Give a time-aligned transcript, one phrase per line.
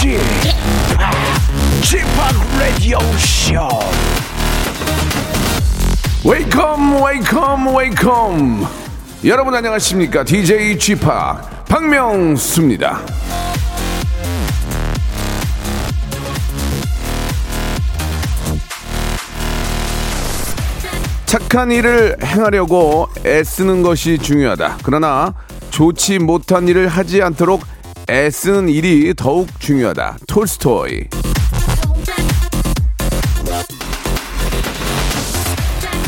[0.00, 0.16] p
[2.58, 3.68] Radio Show.
[6.24, 8.66] Welcome, welcome, welcome.
[9.26, 10.24] 여러분 안녕하십니까?
[10.24, 13.00] DJ p 박명수입니다.
[21.26, 24.78] 착한 일을 행하려고 애쓰는 것이 중요하다.
[24.82, 25.34] 그러나
[25.70, 27.62] 좋지 못한 일을 하지 않도록
[28.10, 30.18] 애쓰는 일이 더욱 중요하다.
[30.26, 31.04] 톨스토이.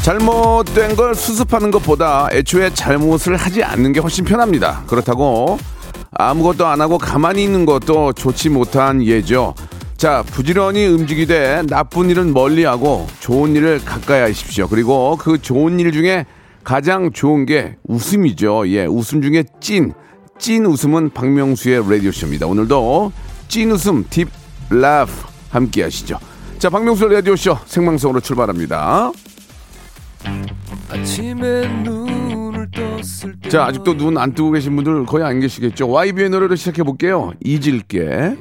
[0.02, 4.82] 잘못된 걸 수습하는 것보다 애초에 잘못을 하지 않는 게 훨씬 편합니다.
[4.88, 5.58] 그렇다고
[6.10, 9.54] 아무것도 안 하고 가만히 있는 것도 좋지 못한 예죠.
[9.96, 14.66] 자, 부지런히 움직이되 나쁜 일은 멀리하고 좋은 일을 가까이 하십시오.
[14.66, 16.26] 그리고 그 좋은 일 중에
[16.64, 18.68] 가장 좋은 게 웃음이죠.
[18.70, 19.92] 예, 웃음 중에 찐,
[20.42, 22.48] 찐 웃음은 박명수의 라디오쇼입니다.
[22.48, 23.12] 오늘도
[23.46, 24.26] 찐 웃음, 딥
[24.70, 25.12] 라프
[25.50, 26.18] 함께 하시죠.
[26.58, 29.12] 자, 박명수 라디오쇼 생방송으로 출발합니다.
[33.48, 35.88] 자, 아직도 눈 안 뜨고 계신 분들 거의 안 계시겠죠.
[35.88, 37.30] YB의 노래로 시작해 볼게요.
[37.44, 38.36] 잊을게.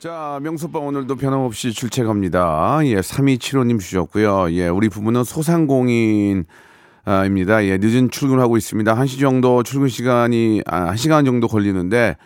[0.00, 2.80] 자, 명수빠 오늘도 변함없이 출첵합니다.
[2.86, 4.50] 예, 3275님 주셨고요.
[4.50, 6.73] 예, 우리 부부는 소상공인 아,
[7.26, 7.64] 입니다.
[7.64, 8.94] 예, 늦은 출근하고 있습니다.
[8.94, 12.16] 1시 정도 출근 시간이, 아, 1시간 정도 걸리는데,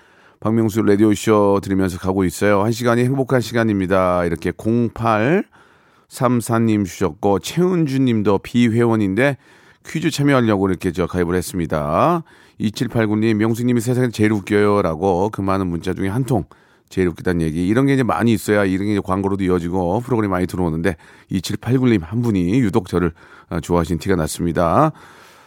[0.40, 2.62] 박명수 라디오 쇼 들으면서 가고 있어요.
[2.62, 4.24] 1시간이 행복한 시간입니다.
[4.24, 9.36] 이렇게 0834님 주셨고, 최은주 님도 비회원인데,
[9.84, 12.22] 퀴즈 참여하려고 이렇게 저 가입을 했습니다.
[12.60, 14.82] 2789님, 명수님이 세상에 제일 웃겨요.
[14.82, 16.44] 라고 그 많은 문자 중에 한 통.
[16.88, 17.66] 제일 웃기다는 얘기.
[17.66, 20.96] 이런 게 이제 많이 있어야 이런 게 이제 광고로도 이어지고 프로그램이 많이 들어오는데
[21.30, 23.12] 2789님 한 분이 유독 저를
[23.48, 24.92] 아, 좋아하신 티가 났습니다.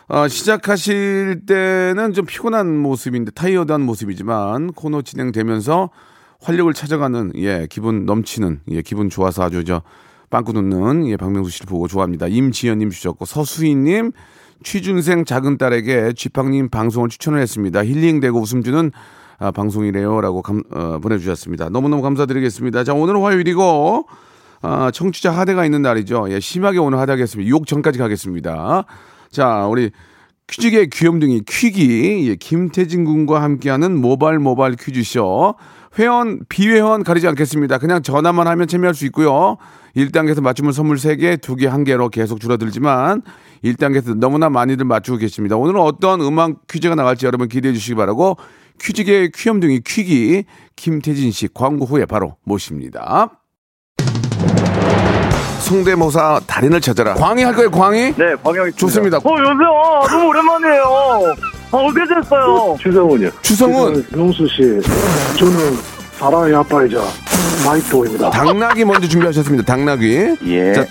[0.08, 5.90] 아, 시작하실 때는 좀 피곤한 모습인데 타이어드한 모습이지만 코너 진행되면서
[6.42, 9.84] 활력을 찾아가는 예 기분 넘치는 예 기분 좋아서 아주 저
[10.30, 12.28] 빵꾸 놓는 예 박명수 씨를 보고 좋아합니다.
[12.28, 14.12] 임지연님 주셨고 서수희님
[14.64, 17.84] 취준생 작은 딸에게 쥐팡님 방송을 추천을 했습니다.
[17.84, 18.92] 힐링되고 웃음 주는
[19.42, 21.70] 아, 방송이래요라고 감, 어, 보내주셨습니다.
[21.70, 22.84] 너무너무 감사드리겠습니다.
[22.84, 24.06] 자 오늘은 화요일이고
[24.62, 26.28] 아, 청취자 하대가 있는 날이죠.
[26.30, 27.50] 예, 심하게 오늘 하대하겠습니다.
[27.50, 28.86] 욕 전까지 가겠습니다.
[29.32, 29.90] 자 우리
[30.46, 35.56] 퀴즈계 귀염둥이 퀴기 예, 김태진 군과 함께하는 모발 모발 퀴즈쇼
[35.98, 37.80] 회원 비회원 가리지 않겠습니다.
[37.80, 39.58] 그냥 전화만 하면 참여할 수 있고요.
[39.96, 43.24] 1단계에서 맞추면 선물 3개, 2개, 1개로 계속 줄어들지만
[43.64, 45.58] 1단계에서 너무나 많이들 맞추고 계십니다.
[45.58, 48.38] 오늘은 어떤 음악 퀴즈가 나갈지 여러분 기대해 주시기 바라고
[48.82, 53.30] 퀴즈계 귀염둥이 퀴기 김태진 씨 광고 후에 바로 모십니다.
[55.60, 57.14] 성대모사 달인을 찾아라.
[57.14, 58.16] 광희 할 거예요, 광희?
[58.16, 59.18] 네, 광희 좋습니다.
[59.18, 60.10] 어, 여보세요.
[60.10, 60.84] 너무 오랜만이에요.
[61.72, 62.76] 아, 어떻게 됐어요?
[62.82, 63.30] 추성훈이요.
[63.42, 64.06] 추성훈.
[64.12, 64.82] 명수 씨,
[65.38, 65.78] 저는
[66.14, 66.98] 사랑이 아빠이자
[67.66, 68.32] 파이터입니다.
[68.32, 69.64] 당나귀 먼저 준비하셨습니다.
[69.64, 70.36] 당나귀.
[70.48, 70.74] 예.
[70.74, 70.86] 자,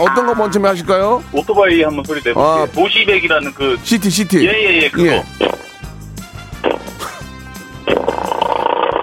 [0.00, 1.22] 어떤 거 먼저 하실까요?
[1.32, 2.42] 오토바이 한번 소리 내볼게요.
[2.42, 2.66] 아.
[2.74, 4.46] 도시백이라는 그, 시티, 시티.
[4.46, 5.22] 예, 예, 예, 그거.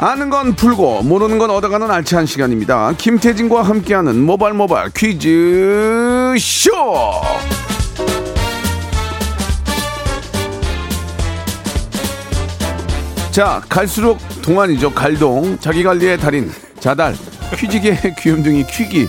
[0.00, 2.92] 아는 건 풀고 모르는 건 얻어가는 알찬 시간입니다.
[2.98, 6.70] 김태진과 함께하는 모발 모발 퀴즈 쇼.
[13.32, 16.50] 자 갈수록 동안이죠 갈동 자기 관리의 달인
[16.80, 17.14] 자달
[17.56, 19.08] 퀴즈계 귀염둥이 퀴기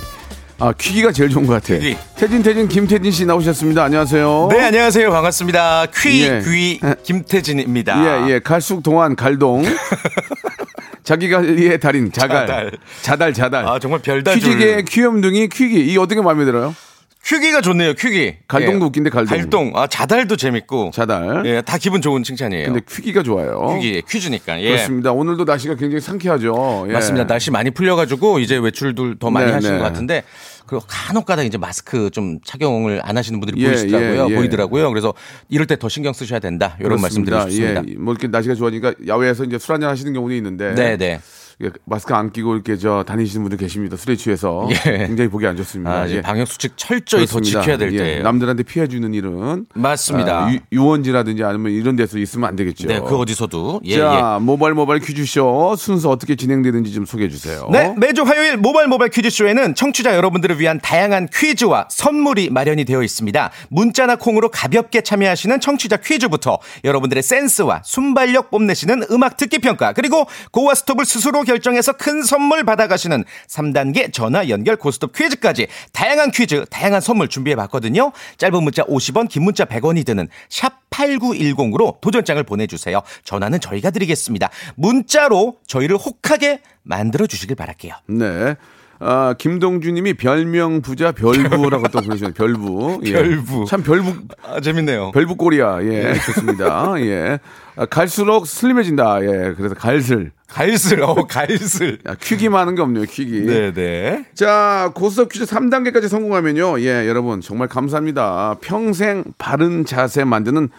[0.62, 1.80] 아, 퀴기가 제일 좋은 것 같아.
[1.80, 1.96] 퀴기.
[2.18, 3.82] 태진, 태진, 김태진 씨 나오셨습니다.
[3.82, 4.50] 안녕하세요.
[4.52, 5.10] 네, 안녕하세요.
[5.10, 5.86] 반갑습니다.
[5.96, 6.42] 퀴, 예.
[6.44, 8.28] 귀, 김태진입니다.
[8.28, 8.40] 예, 예.
[8.40, 9.64] 갈숙, 동안, 갈동.
[11.10, 12.46] 자기 관리의 달인, 자갈.
[12.46, 12.72] 자달.
[13.02, 13.66] 자달, 자달.
[13.68, 14.40] 아, 정말 별다줄.
[14.40, 15.92] 퀴직의 귀염둥이, 퀴기.
[15.92, 16.76] 이 어떻게 마음에 들어요?
[17.24, 18.38] 퀴기가 좋네요, 퀴기.
[18.48, 18.88] 갈동도 예.
[18.88, 19.38] 웃긴데, 갈동.
[19.38, 19.72] 갈동.
[19.76, 20.92] 아, 자달도 재밌고.
[20.94, 21.44] 자달.
[21.46, 22.66] 예, 다 기분 좋은 칭찬이에요.
[22.74, 23.78] 근데 퀴기가 좋아요.
[23.80, 24.60] 퀴기, 퀴즈니까.
[24.62, 24.70] 예.
[24.70, 25.12] 그렇습니다.
[25.12, 26.86] 오늘도 날씨가 굉장히 상쾌하죠.
[26.90, 26.94] 예.
[26.94, 27.28] 맞습니다.
[27.28, 29.80] 날씨 많이 풀려가지고 이제 외출들 더 많이 네, 하시는 네.
[29.80, 30.24] 것 같은데
[30.66, 34.28] 그 간혹가다 이제 마스크 좀 착용을 안 하시는 분들이 예, 보이시더라고요.
[34.30, 34.36] 예, 예.
[34.36, 34.90] 보이더라고요.
[34.90, 35.14] 그래서
[35.50, 36.78] 이럴 때 더 신경 쓰셔야 된다.
[36.80, 37.44] 이런 말씀 그렇습니다.
[37.46, 37.84] 드리고 싶습니다.
[37.88, 40.74] 예, 뭐 이렇게 날씨가 좋아지니까 야외에서 이제 술 한잔 하시는 경우도 있는데.
[40.74, 41.20] 네, 네.
[41.62, 43.98] 예, 마스크 안 끼고 이렇게 저 다니시는 분들 계십니다.
[43.98, 45.06] 술에 취해서 예.
[45.08, 45.92] 굉장히 보기 안 좋습니다.
[45.92, 46.22] 아, 이제 예.
[46.22, 47.60] 방역 수칙 철저히 그렇습니다.
[47.60, 48.24] 더 지켜야 될 예, 때예요.
[48.24, 50.46] 남들한테 피해 주는 일은 맞습니다.
[50.46, 52.88] 아, 유, 원지라든지 아니면 이런 데서 있으면 안 되겠죠.
[52.88, 53.98] 네, 그 어디서도 예, 예.
[53.98, 57.68] 자, 모바일 모바일 퀴즈쇼 순서 어떻게 진행되는지 좀 소개해 주세요.
[57.72, 63.52] 네, 매주 화요일 모바일 모바일 퀴즈쇼에는 청취자 여러분들을 위한 다양한 퀴즈와 선물이 마련이 되어 있습니다.
[63.70, 70.74] 문자나 콩으로 가볍게 참여하시는 청취자 퀴즈부터 여러분들의 센스와 순발력 뽐내시는 음악 듣기 평가, 그리고 고와
[70.76, 77.28] 스톱을 스스로 결정해서 큰 선물 받아가시는 3단계 전화 연결 고스톱 퀴즈까지 다양한 퀴즈, 다양한 선물
[77.28, 78.12] 준비해 봤거든요.
[78.38, 83.02] 짧은 문자 50원, 긴 문자 100원이 드는 샵 8910으로 도전장을 보내주세요.
[83.24, 84.50] 전화는 저희가 드리겠습니다.
[84.76, 87.96] 문자로 저희를 혹하게 만들어 주시길 바랄게요.
[88.08, 88.56] 네.
[89.02, 92.34] 아, 김동주님이 별명 부자 별부라고 또 보내주셨네요.
[92.34, 93.00] 별부.
[93.06, 93.14] 예.
[93.14, 93.66] 별부.
[93.66, 94.14] 참 별부
[94.44, 95.12] 아, 재밌네요.
[95.12, 95.84] 별부 꼴이야.
[95.84, 96.94] 예, 좋습니다.
[97.00, 97.40] 예.
[97.78, 99.22] 아, 갈수록 슬림해진다.
[99.24, 100.32] 예, 그래서 갈슬.
[100.50, 102.00] 갈슬, 어, 갈슬.
[102.08, 103.06] 야, 퀴기 많은 게 없네요.
[103.06, 103.46] 퀴기.
[103.46, 104.26] 네네.
[104.34, 106.82] 자, 고스톱 퀴즈 3단계까지 성공하면요.
[106.82, 108.58] 예, 여러분 정말 감사합니다.
[108.62, 110.70] 평생 바른 자세 만드는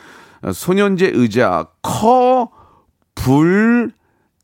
[0.43, 2.51] 어, 소년제 의자 커
[3.15, 3.91] 불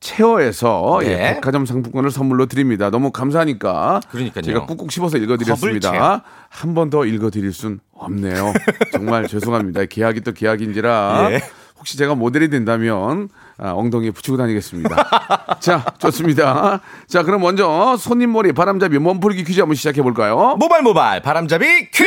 [0.00, 1.10] 체어에서 네.
[1.10, 2.90] 예, 백화점 상품권을 선물로 드립니다.
[2.90, 4.42] 너무 감사하니까 그러니까요.
[4.42, 6.22] 제가 꾹꾹 씹어서 읽어드렸습니다.
[6.48, 8.52] 한 번 더 읽어드릴 순 없네요.
[8.92, 9.84] 정말 죄송합니다.
[9.86, 11.40] 계약이 또 계약인지라 예.
[11.78, 13.28] 혹시 제가 모델이 된다면
[13.58, 14.96] 아, 엉덩이에 붙이고 다니겠습니다.
[15.60, 16.80] 자, 좋습니다.
[17.08, 20.56] 자, 그럼 먼저 손님 머리 바람잡이 몸풀기 퀴즈 한번 시작해 볼까요?
[20.58, 22.04] 모발 모발 바람잡이 퀴즈!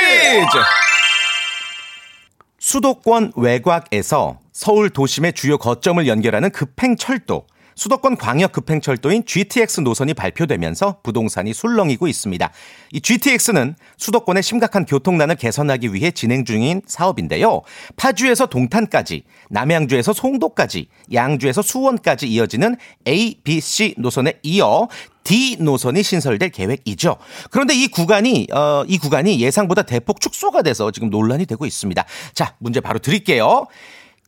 [2.60, 7.46] 수도권 외곽에서 서울 도심의 주요 거점을 연결하는 급행 철도.
[7.80, 12.52] 수도권 광역 급행철도인 GTX 노선이 발표되면서 부동산이 술렁이고 있습니다.
[12.92, 17.62] 이 GTX는 수도권의 심각한 교통난을 개선하기 위해 진행 중인 사업인데요.
[17.96, 22.76] 파주에서 동탄까지, 남양주에서 송도까지, 양주에서 수원까지 이어지는
[23.08, 24.90] A, B, C 노선에 이어
[25.24, 27.16] D 노선이 신설될 계획이죠.
[27.50, 32.04] 그런데 이 구간이 어, 이 구간이 예상보다 대폭 축소가 돼서 지금 논란이 되고 있습니다.
[32.34, 33.68] 자, 문제 바로 드릴게요.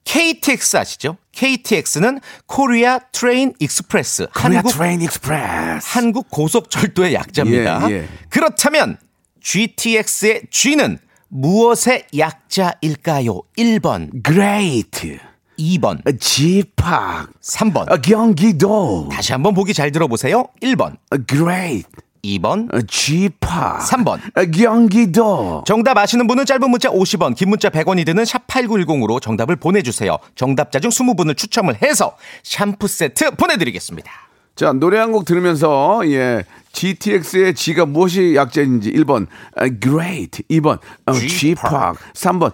[0.03, 1.17] KTX 아시죠?
[1.31, 5.87] KTX는 Korea Train Express 한국 Train Express.
[5.97, 7.89] 한국 고속철도의 약자입니다.
[7.89, 8.07] 예, 예.
[8.29, 8.97] 그렇다면
[9.41, 10.97] GTX의 G는
[11.29, 13.41] 무엇의 약자일까요?
[13.57, 15.19] 1번, Great.
[15.57, 17.29] 2번, 집합.
[17.41, 18.01] 3번.
[18.01, 19.07] 경기도.
[19.11, 20.47] 다시 한번 보기 잘 들어보세요.
[20.61, 20.97] 1번,
[21.27, 21.87] Great.
[22.23, 23.79] 2번, 집합.
[23.81, 24.19] 3번.
[24.51, 25.63] 경기도.
[25.65, 30.17] 정답 아시는 분은 짧은 문자 50원, 긴 문자 100원이 드는 샵 8910으로 정답을 보내주세요.
[30.35, 34.11] 정답자 중 20분을 추첨을 해서 샴푸 세트 보내드리겠습니다.
[34.55, 40.43] 자, 노래 한 곡 들으면서, 예, GTX의 G가 무엇이 약자인지 1번, 아, Great.
[40.49, 41.95] 2번, 어, G팍.
[42.13, 42.51] 3번,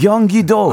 [0.00, 0.72] 경기도.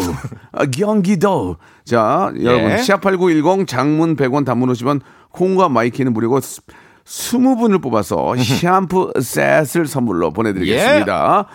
[0.52, 1.58] 아, 경기도.
[1.86, 2.76] 자, 여러분, 예.
[2.76, 6.40] 샵8910 장문 100원 단문 50원, 콩과 마이 K는 무료고,
[7.06, 11.46] 20분을 뽑아서 샴푸 셋을 선물로 보내드리겠습니다.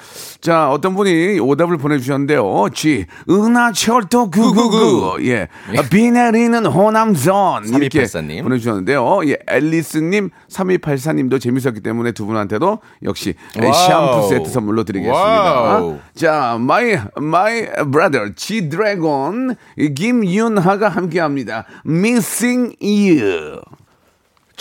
[0.40, 2.68] 자, 어떤 분이 오답을 보내주셨는데요.
[2.72, 5.26] G, 은하철도 999.
[5.26, 5.48] 예.
[5.90, 7.68] 비 내리는 호남선.
[7.68, 8.42] 이렇게 3284님.
[8.44, 9.20] 보내주셨는데요.
[9.26, 13.72] 예, 앨리스님, 3284님도 재밌었기 때문에 두 분한테도 역시 wow.
[13.72, 15.60] 샴푸 세트 선물로 드리겠습니다.
[15.60, 15.98] wow.
[16.14, 19.56] 자, my, my brother, G 드래곤,
[19.96, 21.64] 김윤아가 함께 합니다.
[21.84, 23.60] Missing You.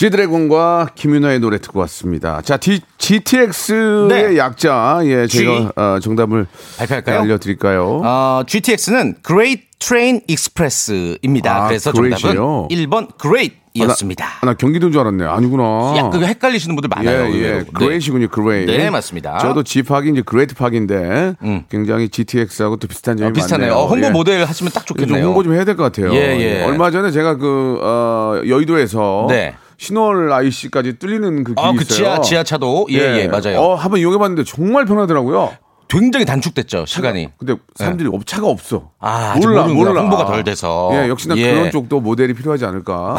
[0.09, 2.39] G드래곤과 김윤아의 노래 듣고 왔습니다.
[2.41, 4.37] 자, D, GTX의 네.
[4.37, 5.27] 약자, 예.
[5.27, 7.19] 제가 어, 정답을 발표할까요?
[7.19, 8.01] 알려드릴까요?
[8.05, 11.53] 어, GTX는 Great Train Express입니다.
[11.65, 11.91] 아, 그래서?
[11.91, 12.15] 정답은
[12.69, 14.25] 1번 Great이었습니다.
[14.39, 15.25] 아, 나 경기도인 줄 알았네.
[15.25, 15.93] 아니구나.
[15.97, 17.25] 약간 헷갈리시는 분들 많아요.
[17.25, 17.35] 예, 예.
[17.35, 17.57] 의외로.
[17.57, 17.65] 네.
[17.73, 18.67] Great이시군요, Great.
[18.67, 19.33] 네, 맞습니다.
[19.33, 19.39] 음.
[19.39, 21.33] 저도 G팍이 이제 Great 팍인데
[21.69, 23.67] 굉장히 GTX하고 또 비슷한 점이 어, 비슷하네요.
[23.73, 23.83] 많네요.
[23.83, 24.11] 어, 홍보 예.
[24.11, 25.25] 모델 하시면 딱좀 좋겠네요.
[25.25, 26.13] 홍보 좀 해야 될 것 같아요.
[26.13, 26.63] 예, 예.
[26.63, 29.55] 얼마 전에 제가 그 어, 여의도에서 네.
[29.79, 31.95] 신월 IC까지 뚫리는 그 길이 아, 그 있어요.
[31.97, 32.87] 지하, 지하차도?
[32.91, 33.59] 예, 예, 맞아요.
[33.61, 35.55] 어, 한번 이용해봤는데 정말 편하더라고요.
[35.87, 37.29] 굉장히 단축됐죠, 시간이.
[37.37, 38.91] 근데 사람들이 없 차가 없어.
[38.99, 40.01] 아, 아직 모르는구나.
[40.01, 40.91] 홍보가 덜 돼서.
[40.93, 41.53] 예, 역시나 예.
[41.53, 43.17] 그런 쪽도 모델이 필요하지 않을까.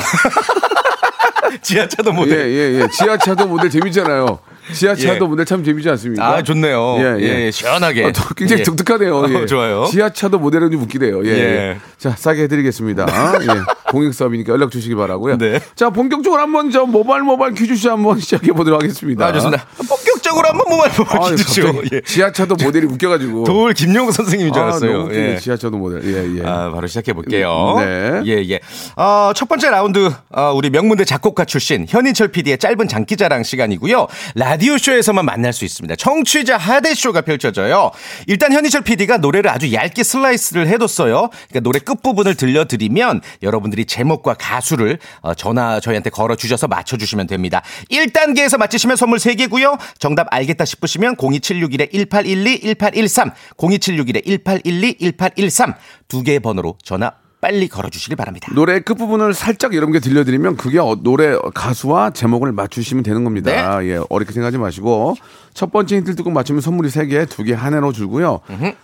[1.62, 2.50] 지하차도 예, 모델.
[2.52, 2.88] 예, 예.
[2.88, 4.38] 지하차도 모델 재밌잖아요.
[4.72, 5.28] 지하차도 예.
[5.28, 6.26] 모델 참 재미지 않습니까?
[6.26, 6.96] 아, 좋네요.
[6.98, 7.44] 예, 예.
[7.46, 8.04] 예, 시원하게.
[8.04, 8.64] 어, 또 굉장히 예.
[8.64, 9.24] 독특하네요.
[9.30, 9.34] 예.
[9.36, 9.86] 어, 좋아요.
[9.90, 11.24] 지하차도 모델은 좀 웃기네요.
[11.26, 11.30] 예.
[11.30, 11.34] 예.
[11.40, 11.78] 예.
[11.98, 13.06] 자, 싸게 해드리겠습니다.
[13.42, 13.46] 예.
[13.90, 15.36] 공익 사업이니까 연락 주시기 바라고요.
[15.38, 15.60] 네.
[15.74, 19.26] 자, 본격적으로 한번 저 모바일 모바일 퀴즈쇼 한번 시작해 보도록 하겠습니다.
[19.26, 19.66] 아, 좋습니다.
[19.88, 21.82] 본격적으로 한번 모바일 아유, 퀴즈쇼.
[21.92, 22.00] 예.
[22.02, 23.44] 지하차도 모델이 웃겨가지고.
[23.44, 24.92] 도울 김용우 선생님인 줄 아, 알았어요.
[24.92, 25.32] 너무 웃기네.
[25.32, 25.36] 예.
[25.38, 26.02] 지하차도 모델.
[26.04, 26.46] 예, 예.
[26.46, 27.76] 아, 바로 시작해 볼게요.
[27.78, 28.22] 네.
[28.26, 28.60] 예, 예.
[28.96, 34.06] 어, 첫 번째 라운드, 어, 우리 명문대 작곡가 출신 현인철 PD의 짧은 장기자랑 시간이고요.
[34.36, 35.96] 라디 오쇼에서만 만날 수 있습니다.
[35.96, 37.92] 청취자 하대쇼가 펼쳐져요.
[38.26, 41.30] 일단 현인철 PD가 노래를 아주 얇게 슬라이스를 해뒀어요.
[41.48, 47.62] 그러니까 노래 끝부분을 들려드리면 여러분들이 제목과 가수를 어, 전화 저희한테 걸어주셔서 맞춰주시면 됩니다.
[47.90, 49.78] 1단계에서 맞히시면 선물 3개고요.
[49.98, 55.74] 정답 알겠다 싶으시면 02761-1812, 1813, 02761-1812, 1813
[56.08, 58.48] 두 개의 번호로 전화 빨리 걸어주시길 바랍니다.
[58.54, 63.84] 노래 끝부분을 살짝 여러분께 들려드리면 그게 어- 노래 가수와 제목을 맞추시면 되는 겁니다.
[63.86, 65.14] 예, 어렵게 생각하지 마시고
[65.54, 68.40] 첫 번째 힌트를 듣고 맞추면 선물이 세개 두개한 해로 줄고요.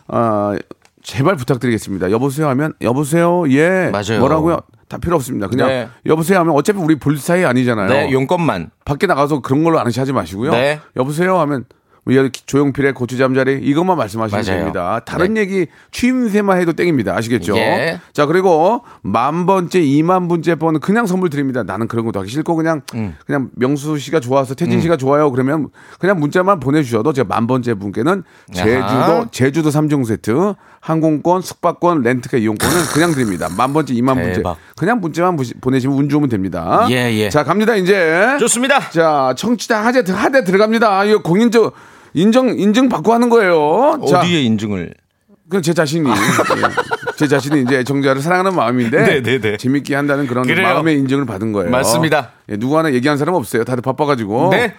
[0.08, 0.56] 아,
[1.02, 2.10] 제발 부탁드리겠습니다.
[2.10, 4.20] 여보세요 하면 여보세요 예 맞아요.
[4.20, 4.58] 뭐라고요?
[4.88, 5.48] 다 필요 없습니다.
[5.48, 5.88] 그냥 네.
[6.06, 7.88] 여보세요 하면 어차피 우리 볼 사이 아니잖아요.
[7.88, 8.70] 네, 용건만.
[8.84, 10.52] 밖에 나가서 그런 걸로 아는 하지 마시고요.
[10.52, 10.80] 네.
[10.96, 11.64] 여보세요 하면
[12.06, 14.58] 뭐 조용필의 고추 잠자리 이것만 말씀하시면 맞아요.
[14.60, 15.00] 됩니다.
[15.04, 17.16] 다른 얘기 취임새만 해도 땡입니다.
[17.16, 17.56] 아시겠죠?
[17.56, 18.00] 예.
[18.12, 21.64] 자 그리고 만 번째, 이만 번째 번은 그냥 선물 드립니다.
[21.64, 23.16] 나는 그런 것도 하기 싫고 그냥 음.
[23.26, 25.32] 그냥 명수 씨가 좋아서 태진 씨가 좋아요.
[25.32, 28.22] 그러면 그냥 문자만 보내주셔도 제가 만 번째 분께는
[28.52, 29.26] 제주도 야하.
[29.32, 33.48] 제주도 삼종 세트 항공권, 숙박권, 렌트카 이용권을 그냥 드립니다.
[33.56, 34.42] 만 번째, 이만 번째.
[34.76, 36.86] 그냥 문자만 보내시면 운 좋으면 됩니다.
[36.90, 37.28] 예, 예.
[37.30, 38.36] 자 갑니다 이제.
[38.38, 38.90] 좋습니다.
[38.90, 41.04] 자, 청취자 하대, 하대 들어갑니다.
[41.06, 41.74] 이거 공인적
[42.16, 44.00] 인정, 인증 받고 하는 거예요.
[44.08, 44.94] 자, 어디에 인증을?
[45.48, 46.08] 그건 제 자신이.
[46.08, 46.14] 예.
[47.16, 49.02] 제 자신이 이제 정자를 사랑하는 마음인데.
[49.04, 49.56] 네, 네, 네.
[49.56, 50.66] 재밌게 한다는 그런 그래요.
[50.66, 51.70] 마음의 인증을 받은 거예요.
[51.70, 52.30] 맞습니다.
[52.48, 53.64] 예, 누구 하나 얘기한 사람 없어요.
[53.64, 54.48] 다들 바빠가지고.
[54.50, 54.74] 네.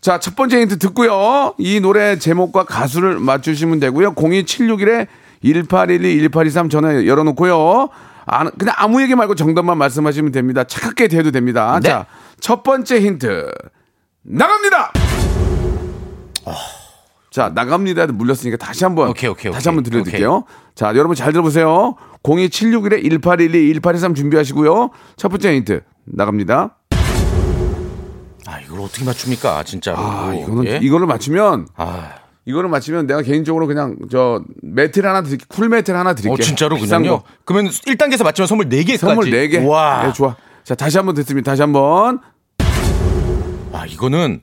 [0.00, 1.54] 자, 첫 번째 힌트 듣고요.
[1.58, 4.14] 이 노래 제목과 가수를 맞추시면 되고요.
[4.14, 5.08] 02761에
[5.42, 7.88] 1812, 1823 전화 열어놓고요.
[8.26, 10.62] 아, 그냥 아무 얘기 말고 정답만 말씀하시면 됩니다.
[10.62, 11.80] 차갑게 대도 됩니다.
[11.82, 11.88] 네.
[11.88, 12.06] 자,
[12.40, 13.50] 첫 번째 힌트
[14.22, 14.92] 나갑니다.
[17.30, 18.06] 자, 나갑니다.
[18.06, 19.74] 물렸으니까 다시 한번 오케이, 오케이, 다시 오케이.
[19.76, 20.44] 한번 들려드릴게요.
[20.74, 21.94] 자, 여러분 잘 들어보세요.
[22.22, 24.90] 02761에 1812, 1823 준비하시고요.
[25.16, 26.76] 첫 번째 힌트 나갑니다.
[28.46, 29.98] 아, 이걸 어떻게 맞춥니까, 진짜로.
[29.98, 30.78] 아, 이거는 예?
[30.82, 32.14] 이거를 맞추면 아,
[32.46, 36.32] 이거를 맞추면 내가 개인적으로 그냥 저 매트를 하나 드릴게 cool 매트를 하나 드릴게.
[36.32, 37.18] 어, 진짜로 그냥요?
[37.18, 37.24] 거.
[37.44, 38.96] 그러면 1단계에서 맞추면 선물 4개까지.
[38.96, 39.68] 선물 4개.
[39.68, 40.06] 와.
[40.06, 40.34] 네, 좋아.
[40.64, 41.52] 자, 다시 한번 듣습니다.
[41.52, 42.20] 다시 한번.
[43.72, 44.40] 아, 이거는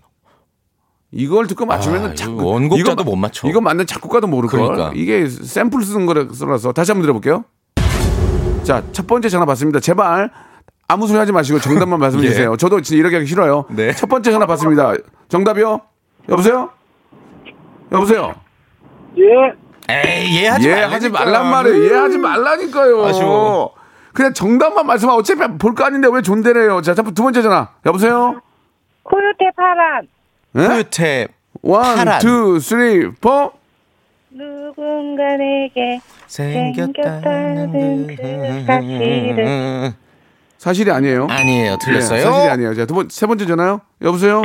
[1.18, 3.48] 이걸 듣고 맞추면 아, 자꾸 원곡자도 이거 마- 못 맞춰.
[3.48, 4.60] 이거 맞는 작곡가도 모를 걸.
[4.62, 4.92] 그러니까.
[4.96, 7.46] 이게 샘플 쓰는 거라서 다시 한번 들어볼게요.
[8.64, 9.80] 자, 첫 번째 전화 받습니다.
[9.80, 10.30] 제발
[10.90, 12.28] 아무 소리 하지 마시고 정답만 말씀해 예.
[12.28, 12.58] 주세요.
[12.58, 13.64] 저도 진짜 이렇게 하기 싫어요.
[13.70, 13.94] 네.
[13.94, 14.94] 첫 번째 전화 받습니다.
[15.30, 15.80] 정답이요?
[16.30, 16.70] 여보세요?
[17.94, 18.34] 여보세요?
[19.18, 19.54] 예.
[19.88, 20.96] 에이, 예 하지 예 말라니까.
[20.96, 21.86] 하지 말란 말이에요.
[21.86, 23.06] 예 하지 말라니까요.
[23.06, 23.74] 아쉬워.
[24.14, 26.82] 그냥 정답만 말씀하면 어차피 볼 거 아닌데 왜 존대래요.
[26.82, 27.70] 자, 두 번째 전화.
[27.86, 28.42] 여보세요?
[29.04, 30.08] 코요태 파란
[30.58, 30.68] 예?
[30.68, 31.28] 코요태
[31.62, 32.20] one.
[32.20, 33.52] two, three, four.
[34.30, 39.94] 누군가 내게 생겼다는 그 사실을.
[40.58, 41.28] 사실이 아니에요.
[41.30, 41.78] 아니에요.
[41.82, 42.20] 틀렸어요.
[42.20, 42.74] 예, 사실이 아니에요.
[42.74, 43.82] 자, 두 번, 세 번째 전화요.
[44.02, 44.42] 여보세요?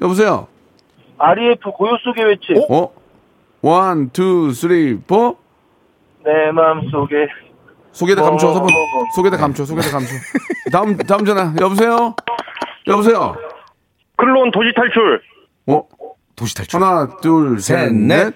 [0.00, 0.48] 여보세요?
[1.18, 2.56] REF 고요 속의 외침.
[2.70, 2.90] 어?
[3.62, 5.36] one, two, three, four.
[6.24, 7.26] 내 마음속에.
[7.92, 8.52] 속에다 감춰.
[8.54, 8.66] 서 어.
[9.16, 9.64] 속에다 감춰.
[9.64, 10.08] 속에다 감춰.
[10.72, 11.52] 다음, 다음 전화.
[11.60, 12.14] 여보세요?
[12.86, 13.36] 여보세요?
[14.16, 15.20] 클론 도시 탈출.
[15.68, 15.82] 어?
[16.36, 16.82] 도시 탈출.
[16.82, 18.24] 하나, 둘, 셋, 셋, 넷.
[18.26, 18.34] 넷.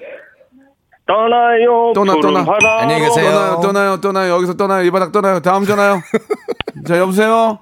[1.06, 1.92] 떠나요.
[1.94, 2.44] 떠나, 떠나.
[2.44, 2.78] 바다.
[2.82, 3.30] 안녕히 계세요.
[3.32, 4.32] 떠나요, 떠나요, 떠나요.
[4.34, 4.84] 여기서 떠나요.
[4.84, 5.40] 이 바닥 떠나요.
[5.40, 6.00] 다음 전화요.
[6.86, 7.58] 자, 여보세요?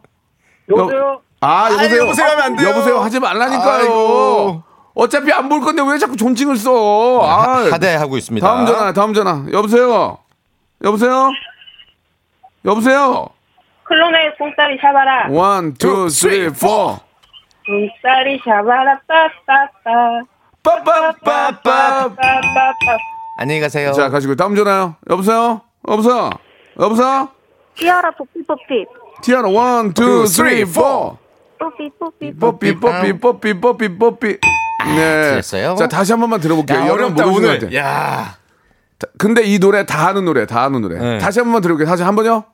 [0.68, 1.20] 여보세요.
[1.40, 2.02] 아, 여보세요?
[2.02, 2.68] 아, 여보세요 하면 안 돼요.
[2.68, 3.80] 여보세요 하지 말라니까요.
[3.80, 4.62] 아이고.
[4.94, 7.20] 어차피 안 볼 건데 왜 자꾸 존칭을 써?
[7.22, 8.46] 아, 하대하고 있습니다.
[8.46, 9.44] 다음 전화, 다음 전화.
[9.52, 10.18] 여보세요?
[10.84, 11.30] 여보세요?
[12.64, 13.26] 여보세요?
[13.84, 16.98] 클론의 꿍따리 샤바라 one, two, three, four.
[17.66, 20.20] 꿍따리 샤바라 빠빠빠
[20.62, 21.62] 빠빠빠빠.
[21.62, 22.98] 빠빠빠
[23.38, 23.92] 안녕히 가세요.
[23.92, 24.96] 자, 가시고 다음 전화요.
[25.08, 25.62] 여보세요?
[25.88, 26.30] 여보세요?
[26.78, 27.28] 여보세요?
[27.76, 28.86] 티아라 Bo Peep Bo Peep
[29.22, 31.16] 티아라 one, two, three, four.
[31.58, 34.38] 뽀삐 뽀삐 뽀삐, 뽀삐, 뽀삐, 뽀삐, 뽀삐.
[34.86, 35.22] 네.
[35.30, 35.74] 틀렸어요?
[35.76, 36.78] 자, 다시 한 번만 들어볼게요.
[36.78, 37.74] 야, 여러분 어렵다 오늘.
[37.74, 38.36] 야.
[39.18, 40.98] 근데 이 노래 다 아는 노래, 다 아는 노래.
[40.98, 41.18] 네.
[41.18, 41.86] 다시 한 번만 들어볼게요.
[41.86, 42.44] 다시 한 번요.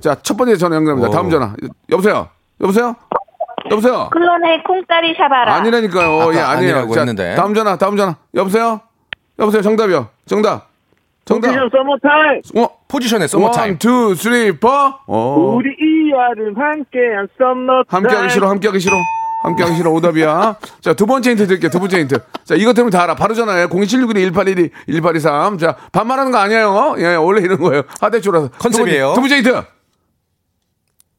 [0.00, 1.08] 자, 첫 번째 전화 연결합니다.
[1.08, 1.12] 오.
[1.12, 1.54] 다음 전화.
[1.90, 2.28] 여보세요?
[2.60, 2.96] 여보세요?
[3.70, 4.08] 여보세요?
[4.10, 6.20] 클론의 꿍따리 샤바라 아니라니까요.
[6.20, 6.46] 아까 예, 아니에요.
[6.76, 7.34] 아니라고 자, 했는데.
[7.34, 8.16] 다음 전화, 다음 전화.
[8.34, 8.80] 여보세요?
[9.38, 9.62] 여보세요?
[9.62, 10.08] 정답이요.
[10.26, 10.68] 정답.
[11.24, 11.48] 정답.
[11.48, 12.40] 포지션 서머타임.
[12.56, 13.70] 어, 포지션의 서머타임.
[13.72, 14.68] one, two, three, four.
[15.06, 15.54] 어.
[15.56, 17.84] 우리 이 여름 함께한 썸머타임.
[17.88, 18.96] 함께하기 싫어, 함께하기 싫어.
[19.42, 20.56] 함께 하기 싫어 오답이야.
[20.82, 21.70] 자, 두 번째 힌트 드릴게요.
[21.70, 22.18] 두 번째 힌트.
[22.44, 23.14] 자, 이것 때문에 다 알아.
[23.14, 23.66] 바로 전화해.
[23.68, 25.56] 02761-1812, 1823.
[25.56, 26.96] 자, 반말하는 거 아니에요.
[26.98, 27.82] 예, 원래 이런 거예요.
[28.00, 28.50] 하대쇼라서.
[28.58, 29.12] 컨셉이에요.
[29.14, 29.62] 두 번째 힌트.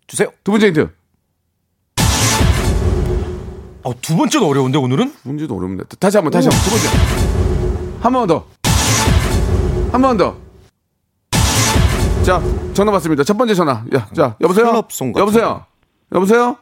[0.06, 0.30] 주세요.
[0.44, 0.90] 두 번째 힌트.
[3.84, 5.14] 어, 두 번째는 어려운데 오늘은?
[5.24, 5.84] 문제도 어렵네.
[6.00, 6.64] 다시 한 번, 다시 한 번.
[6.64, 8.02] 두 번째.
[8.02, 8.46] 한 번 더.
[9.92, 10.36] 한 번 더.
[12.24, 12.40] 자,
[12.74, 13.24] 전화 받습니다.
[13.24, 13.84] 첫 번째 전화.
[13.96, 14.68] 야, 자, 여보세요?
[14.68, 15.66] 클럽송 같은 여보세요?
[16.14, 16.58] 여보세요?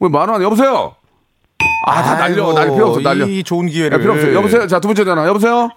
[0.00, 0.44] 왜 말을 안 해?
[0.44, 0.94] 여보세요?
[1.86, 2.44] 아, 다 날려.
[2.44, 3.26] 아이고, 날 필요 없어, 날려.
[3.26, 3.98] 이 좋은 야, 기회를.
[4.00, 4.32] 필요 없어.
[4.32, 4.66] 여보세요?
[4.66, 5.26] 자, 두 번째 전화.
[5.26, 5.68] 여보세요?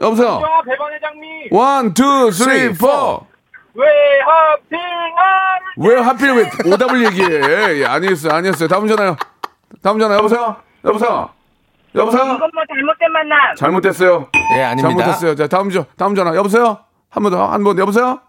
[0.00, 0.40] 여보세요?
[0.66, 3.24] 배반 회장님 one, two, three, four.
[3.74, 3.86] 왜
[4.26, 4.78] 하필
[5.78, 7.78] 안왜 하필 왜 오답을 얘기해?
[7.80, 8.68] 예, 아니었어요, 아니었어요.
[8.68, 9.16] 다음 전화요.
[9.80, 10.16] 다음 전화.
[10.16, 10.56] 여보세요?
[10.84, 11.30] 여보세요?
[11.94, 12.22] 여보세요?
[12.22, 13.38] 이건 뭐 잘못된 만남.
[13.56, 14.28] 잘못됐어요.
[14.56, 14.88] 예, 아닙니다.
[14.88, 15.34] 잘못했어요.
[15.36, 16.34] 자, 다음 전 다음 전화.
[16.34, 16.78] 여보세요?
[17.10, 17.46] 한 번 더.
[17.46, 17.78] 한 번.
[17.78, 18.20] 여보세요?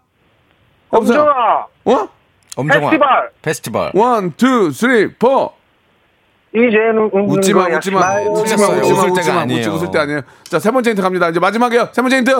[0.92, 1.20] 여보세요?
[1.20, 2.08] 엄정화 어?
[2.56, 2.80] 엄정화.
[2.90, 3.30] 페스티벌.
[3.42, 3.90] 페스티벌.
[3.94, 5.52] one, two, three, four.
[6.54, 7.66] 이제는 웃지 마.
[7.66, 8.14] 웃지 마.
[8.20, 8.30] 웃지 마.
[8.30, 9.40] 웃지 마, 웃을 때가 마.
[9.42, 9.58] 아니에요.
[9.60, 10.20] 웃지, 웃을 때 아니에요.
[10.44, 11.28] 자, 세 번째 힌트 갑니다.
[11.28, 11.88] 이제 마지막이에요.
[11.92, 12.30] 세 번째 힌트.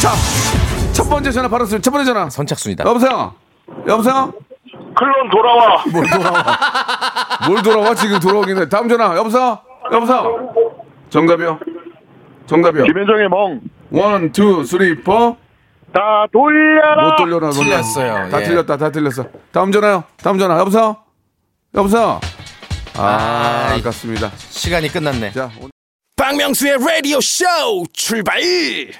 [0.00, 0.12] 자,
[0.92, 2.30] 첫 번째 전화 바로 첫 번째 전화.
[2.30, 2.84] 선착순이다.
[2.88, 3.34] 여보세요?
[3.86, 4.32] 여보세요?
[4.98, 5.84] 클론 돌아와.
[5.92, 6.44] 뭘 돌아와?
[7.48, 7.94] 뭘 돌아와?
[7.94, 8.68] 지금 돌아오긴 해.
[8.68, 9.16] 다음 전화.
[9.16, 9.58] 여보세요?
[9.92, 10.50] 여보세요?
[11.10, 11.58] 정답이요?
[12.46, 12.84] 정답이요?
[12.84, 13.60] 김현정의 멍.
[13.90, 15.36] one, two, three, four.
[15.92, 17.08] 다 돌려놔.
[17.10, 17.50] 못 돌려놔.
[17.50, 18.28] 틀렸어요.
[18.30, 18.44] 다 예.
[18.44, 18.76] 틀렸다.
[18.76, 19.24] 다 틀렸어.
[19.52, 20.04] 다음 전화요.
[20.22, 20.58] 다음 전화.
[20.58, 20.96] 여보세요?
[21.74, 22.20] 여보세요?
[22.96, 23.02] 아,
[23.70, 24.30] 아, 아깝습니다.
[24.36, 25.32] 시간이 끝났네.
[25.32, 25.70] 자, 오늘-
[26.16, 27.44] 박명수의 라디오 쇼
[27.92, 28.40] 출발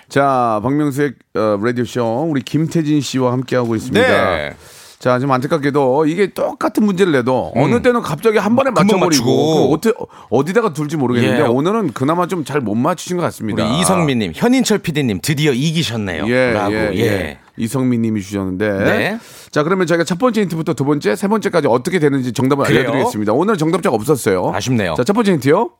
[0.08, 4.06] 자, 박명수의 어, 라디오 쇼 우리 김태진 씨와 함께 하고 있습니다.
[4.06, 4.54] 네.
[4.98, 8.74] 자, 좀 안타깝게도 이게 똑같은 문제를 내도 어느 때는 갑자기 한 번에 음.
[8.74, 9.94] 맞춰버리고 어떻게
[10.28, 11.46] 어디다가 둘지 모르겠는데 예.
[11.46, 13.64] 오늘은 그나마 좀 잘 못 맞추신 것 같습니다.
[13.64, 16.26] 우리 이성민님, 현인철 PD님 드디어 이기셨네요.
[16.28, 16.72] 예, 라고.
[16.74, 17.38] 예, 예.
[17.56, 18.68] 이성민 님이 주셨는데.
[18.70, 19.18] 네.
[19.52, 22.80] 자, 그러면 저희가 첫 번째 힌트부터 두 번째, 세 번째까지 어떻게 되는지 정답을 그래요?
[22.80, 23.32] 알려드리겠습니다.
[23.34, 24.50] 오늘 정답자가 없었어요.
[24.54, 24.94] 아쉽네요.
[24.96, 25.70] 자, 첫 번째 힌트요.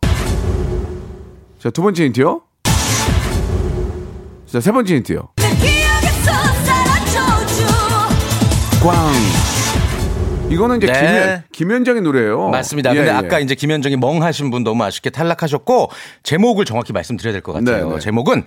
[1.58, 2.40] 자, 두 번째 힌트요.
[4.46, 5.28] 자, 세 번째 힌트요.
[8.82, 9.12] 꽝.
[10.50, 10.92] 이거는 이제 네.
[11.00, 12.48] 김현, 김현정의 노래예요.
[12.48, 12.90] 맞습니다.
[12.92, 13.14] 예, 근데 예.
[13.14, 15.90] 아까 이제 김현정이 멍하신 분 너무 아쉽게 탈락하셨고
[16.22, 17.88] 제목을 정확히 말씀드려야 될 것 같아요.
[17.88, 18.00] 네, 네.
[18.00, 18.44] 제목은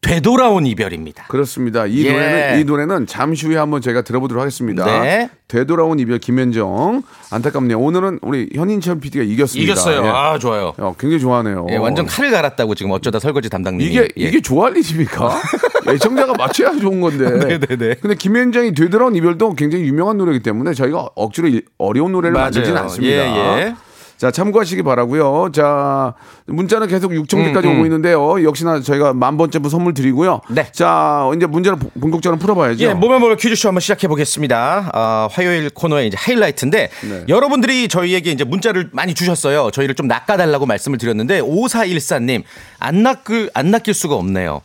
[0.00, 1.26] 되돌아온 이별입니다.
[1.28, 1.86] 그렇습니다.
[1.86, 2.12] 이 예.
[2.12, 4.84] 노래는 이 노래는 잠시 후에 한번 제가 들어보도록 하겠습니다.
[5.02, 5.28] 네.
[5.48, 7.78] 되돌아온 이별 김현정 안타깝네요.
[7.80, 9.72] 오늘은 우리 현인철 PD가 이겼습니다.
[9.72, 10.04] 이겼어요.
[10.04, 10.08] 예.
[10.08, 10.72] 아 좋아요.
[10.78, 11.66] 어, 굉장히 좋아하네요.
[11.70, 13.84] 예, 완전 칼을 갈았다고 지금 어쩌다 설거지 담당님이.
[13.90, 14.24] 이게 예.
[14.28, 15.40] 이게 좋아할 일입니까?
[15.94, 17.30] 애청자가 맞춰야 좋은 건데.
[17.30, 17.94] 네네네.
[18.02, 22.32] 근데 김현정이 되돌아온 이별도 굉장히 유명한 노래이기 때문에 저희가 억지로 이- 어려운 노래를.
[22.38, 23.14] 만들지는 않습니다.
[23.14, 23.18] 예,
[23.66, 23.74] 예.
[24.16, 25.50] 자, 참고하시기 바라고요.
[25.52, 26.12] 자,
[26.46, 28.42] 문자는 계속 6천 개까지 음, 오고 있는데요.
[28.42, 30.40] 역시나 저희가 만 번째 선물 드리고요.
[30.50, 30.66] 네.
[30.72, 32.84] 자, 이제 문제를 본- 본격적으로 풀어봐야죠.
[32.84, 34.90] 예, 몸에 몸에 퀴즈쇼 한번 시작해 보겠습니다.
[34.92, 37.24] 아, 화요일 코너의 이제 하이라이트인데 네.
[37.28, 39.70] 여러분들이 저희에게 이제 문자를 많이 주셨어요.
[39.70, 42.42] 저희를 좀 낚아달라고 말씀을 드렸는데 5414님
[42.80, 44.62] 안 낚을 안 낚일 수가 없네요.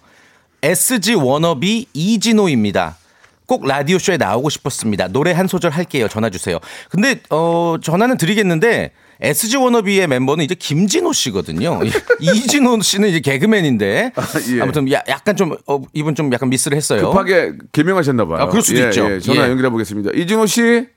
[0.64, 2.98] SG 워너비 이진호입니다.
[3.46, 5.10] 꼭 라디오 쇼에 나오고 싶었습니다.
[5.10, 6.08] 노래 한 소절 할게요.
[6.08, 6.60] 전화 주세요.
[6.90, 11.82] 근데 어 전화는 드리겠는데 SG 워너비의 멤버는 이제 김진호 씨거든요.
[12.20, 14.14] 이진호 씨는 이제 개그맨인데
[14.56, 14.62] 예.
[14.62, 17.10] 아무튼 야- 약간 좀 어, 이분 좀 약간 미스를 했어요.
[17.10, 18.38] 급하게 개명하셨나 봐요.
[18.44, 19.12] 아, 그럴 수도 예, 있죠.
[19.12, 19.50] 예, 전화 예.
[19.50, 20.12] 연결해 보겠습니다.
[20.16, 20.88] 이진호 씨.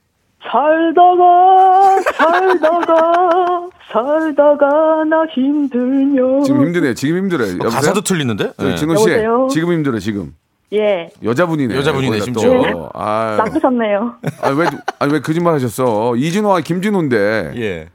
[0.42, 6.94] 살다가 살다가 살다가 나 힘들면 지금 힘드네요.
[6.94, 7.52] 지금 힘들어요.
[7.54, 7.70] 여보세요?
[7.70, 8.52] 가사도 틀리는데?
[8.58, 8.74] 저 네.
[8.76, 9.08] 진호 씨.
[9.10, 9.48] 여보세요?
[9.50, 10.34] 지금 힘들어 지금.
[10.72, 11.08] 예.
[11.22, 11.76] 여자분이네.
[11.76, 12.50] 여자분이네, 심지어.
[12.72, 12.90] 또.
[12.94, 14.14] 아, 나쁘셨네요.
[14.42, 14.66] 아, 왜,
[14.98, 16.16] 아니, 왜 거짓말 하셨어?
[16.16, 17.52] 이진호와 김진호인데.
[17.56, 17.88] 예.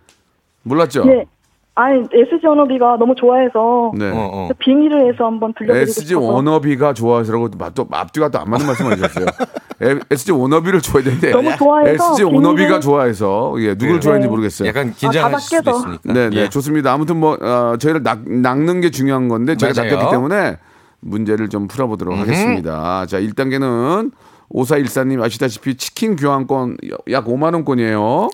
[0.64, 1.04] 몰랐죠?
[1.08, 1.26] 예.
[1.74, 4.10] 아니 SG 워너비가 너무 좋아해서 네.
[4.12, 4.50] 어, 어.
[4.60, 6.28] 빙의를 해서 한번 들려드리고 SG 싶어서.
[6.28, 9.26] 워너비가 좋아서라고 또 앞뒤가 또 안 맞는 말씀 하셨어요.
[9.82, 14.00] 에- SG 워너비를 좋아해야 되는데 너무 좋아해서 SG 워너비가 좋아해서 예, 누굴 네.
[14.02, 14.68] 좋아하는지 모르겠어요.
[14.68, 15.72] 약간 긴장할 아, 수도.
[15.72, 16.00] 있으니까.
[16.14, 16.50] 네, 네, 예.
[16.50, 16.92] 좋습니다.
[16.92, 19.96] 아무튼 뭐 어, 저희를 낚, 낚는 게 중요한 건데 저희가 맞아요.
[19.96, 20.58] 낚였기 때문에
[21.00, 23.06] 문제를 좀 풀어보도록 하겠습니다.
[23.08, 24.12] 자, 1단계는
[24.54, 26.78] 5414님 아시다시피 치킨 교환권
[27.12, 28.30] 약 5만 원권이에요.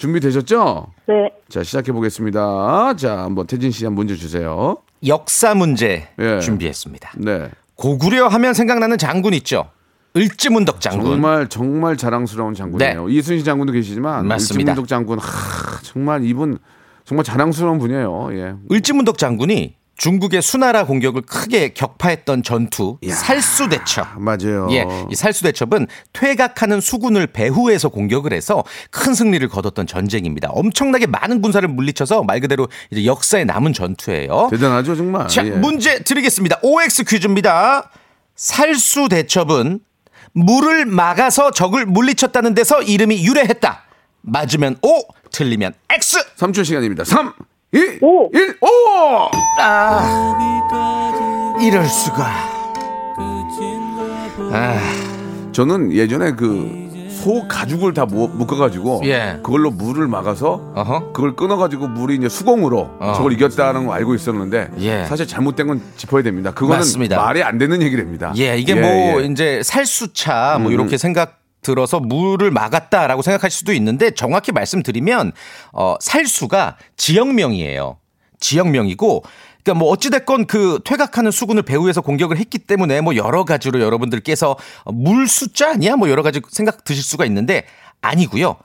[0.00, 0.86] 준비되셨죠?
[1.06, 1.30] 네.
[1.48, 2.94] 자, 시작해 보겠습니다.
[2.96, 4.78] 자, 한번 태진 씨 한번 문제 주세요.
[5.06, 6.40] 역사 문제 예.
[6.40, 7.12] 준비했습니다.
[7.18, 7.50] 네.
[7.74, 9.70] 고구려 하면 생각나는 장군 있죠.
[10.16, 11.10] 을지문덕 장군.
[11.12, 13.08] 정말 정말 자랑스러운 장군이에요.
[13.10, 14.28] 이순신 장군도 계시지만 네.
[14.28, 14.72] 맞습니다.
[14.72, 16.58] 을지문덕 장군 하, 정말 이분
[17.04, 18.28] 정말 자랑스러운 분이에요.
[18.32, 18.54] 예.
[18.72, 24.18] 을지문덕 장군이 중국의 수나라 공격을 크게 격파했던 전투 살수대첩.
[24.18, 24.66] 맞아요.
[24.70, 30.48] 예, 이 살수대첩은 퇴각하는 수군을 배후에서 공격을 해서 큰 승리를 거뒀던 전쟁입니다.
[30.52, 34.48] 엄청나게 많은 군사를 물리쳐서 말 그대로 이제 역사에 남은 전투예요.
[34.50, 35.28] 대단하죠, 정말.
[35.28, 35.50] 자, 예.
[35.50, 36.60] 문제 드리겠습니다.
[36.62, 37.90] OX 퀴즈입니다.
[38.36, 39.80] 살수대첩은
[40.32, 43.82] 물을 막아서 적을 물리쳤다는 데서 이름이 유래했다.
[44.22, 46.36] 맞으면 O, 틀리면 X.
[46.38, 47.04] 3초 시간입니다.
[47.04, 47.34] 3,
[47.72, 48.28] 2, 오.
[48.32, 48.68] 1, 오!
[51.62, 52.26] 이럴 수가.
[54.52, 54.76] 아,
[55.52, 56.80] 저는 예전에 그
[57.10, 59.40] 소 가죽을 다 모- 묶어가지고 예.
[59.42, 61.12] 그걸로 물을 막아서 어허.
[61.12, 63.12] 그걸 끊어가지고 물이 이제 수공으로 어.
[63.14, 65.04] 저걸 이겼다는 거 알고 있었는데 예.
[65.04, 66.52] 사실 잘못된 건 짚어야 됩니다.
[66.52, 67.16] 그거는 맞습니다.
[67.22, 68.32] 말이 안 되는 얘기랍니다.
[68.38, 69.26] 예, 이게 예, 뭐 예.
[69.26, 71.39] 이제 살수차 뭐 음, 이렇게 생각
[71.70, 75.32] 들어서 물을 막았다라고 생각할 수도 있는데 정확히 말씀드리면
[75.72, 77.96] 어 살수가 지역명이에요.
[78.40, 79.22] 지역명이고
[79.62, 84.56] 그러니까 뭐 어찌됐건 그 퇴각하는 수군을 배후에서 공격을 했기 때문에 뭐 여러 가지로 여러분들께서
[84.92, 87.64] 물 숫자 아니야 뭐 여러 가지 생각 드실 수가 있는데
[88.00, 88.56] 아니고요.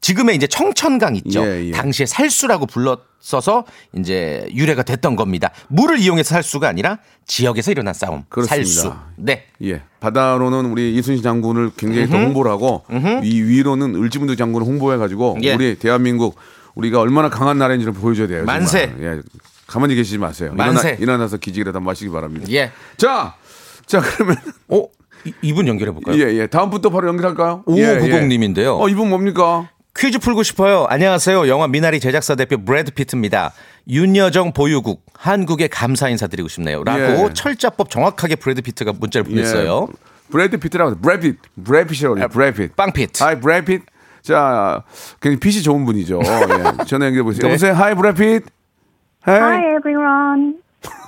[0.00, 1.44] 지금의 이제 청천강 있죠.
[1.44, 1.70] 예, 예.
[1.72, 3.64] 당시에 살수라고 불렀어서
[3.96, 5.50] 이제 유래가 됐던 겁니다.
[5.68, 8.22] 물을 이용해서 살수가 아니라 지역에서 일어난 싸움.
[8.28, 8.64] 그렇습니다.
[8.70, 8.92] 살수.
[9.16, 9.46] 네.
[9.64, 9.82] 예.
[10.00, 12.84] 바다로는 우리 이순신 장군을 굉장히 더 홍보를 하고
[13.22, 15.54] 위 위로는 을지문덕 장군을 홍보해 가지고 예.
[15.54, 16.36] 우리 대한민국
[16.74, 18.44] 우리가 얼마나 강한 나라인지를 보여줘야 돼요.
[18.44, 18.94] 만세.
[19.00, 19.20] 예.
[19.66, 20.52] 가만히 계시지 마세요.
[20.54, 20.90] 만세.
[20.90, 22.46] 일어나, 일어나서 기지개라도 마시기 바랍니다.
[22.50, 22.70] 예.
[22.96, 23.34] 자,
[23.84, 24.36] 자 그러면
[24.68, 24.84] 어?
[25.24, 26.16] 이- 이분 연결해 볼까요?
[26.16, 26.46] 예, 예.
[26.46, 27.64] 다음부터 바로 연결할까요?
[27.70, 27.98] 예, 예.
[27.98, 28.80] 5590님인데요.
[28.80, 29.68] 어, 이분 뭡니까?
[29.98, 30.86] 퀴즈 풀고 싶어요.
[30.88, 31.48] 안녕하세요.
[31.48, 33.52] 영화 미나리 제작사 대표 브래드 피트입니다.
[33.88, 36.84] 윤여정 보유국 한국에 감사 인사드리고 싶네요.
[36.84, 37.30] 라고 예.
[37.34, 39.88] 철자법 정확하게 브래드 피트가 문자를 보냈어요.
[39.90, 39.92] 예.
[40.30, 41.38] 브래드 피트라고 해서 브래드 피트.
[41.64, 42.28] 브래드 피트라고 해요.
[42.30, 42.74] 브래드 피트.
[42.76, 43.22] 빵 피트.
[43.24, 43.84] Hi 브래드 피트.
[44.22, 44.84] 자,
[45.20, 46.20] 굉장히 핏이 좋은 분이죠.
[46.22, 46.84] 예.
[46.84, 47.40] 전화 연결해 보세요.
[47.42, 47.48] 네.
[47.48, 47.72] 여보세요.
[47.72, 47.92] Hi.
[49.26, 49.76] Hi hey.
[49.78, 50.54] everyone.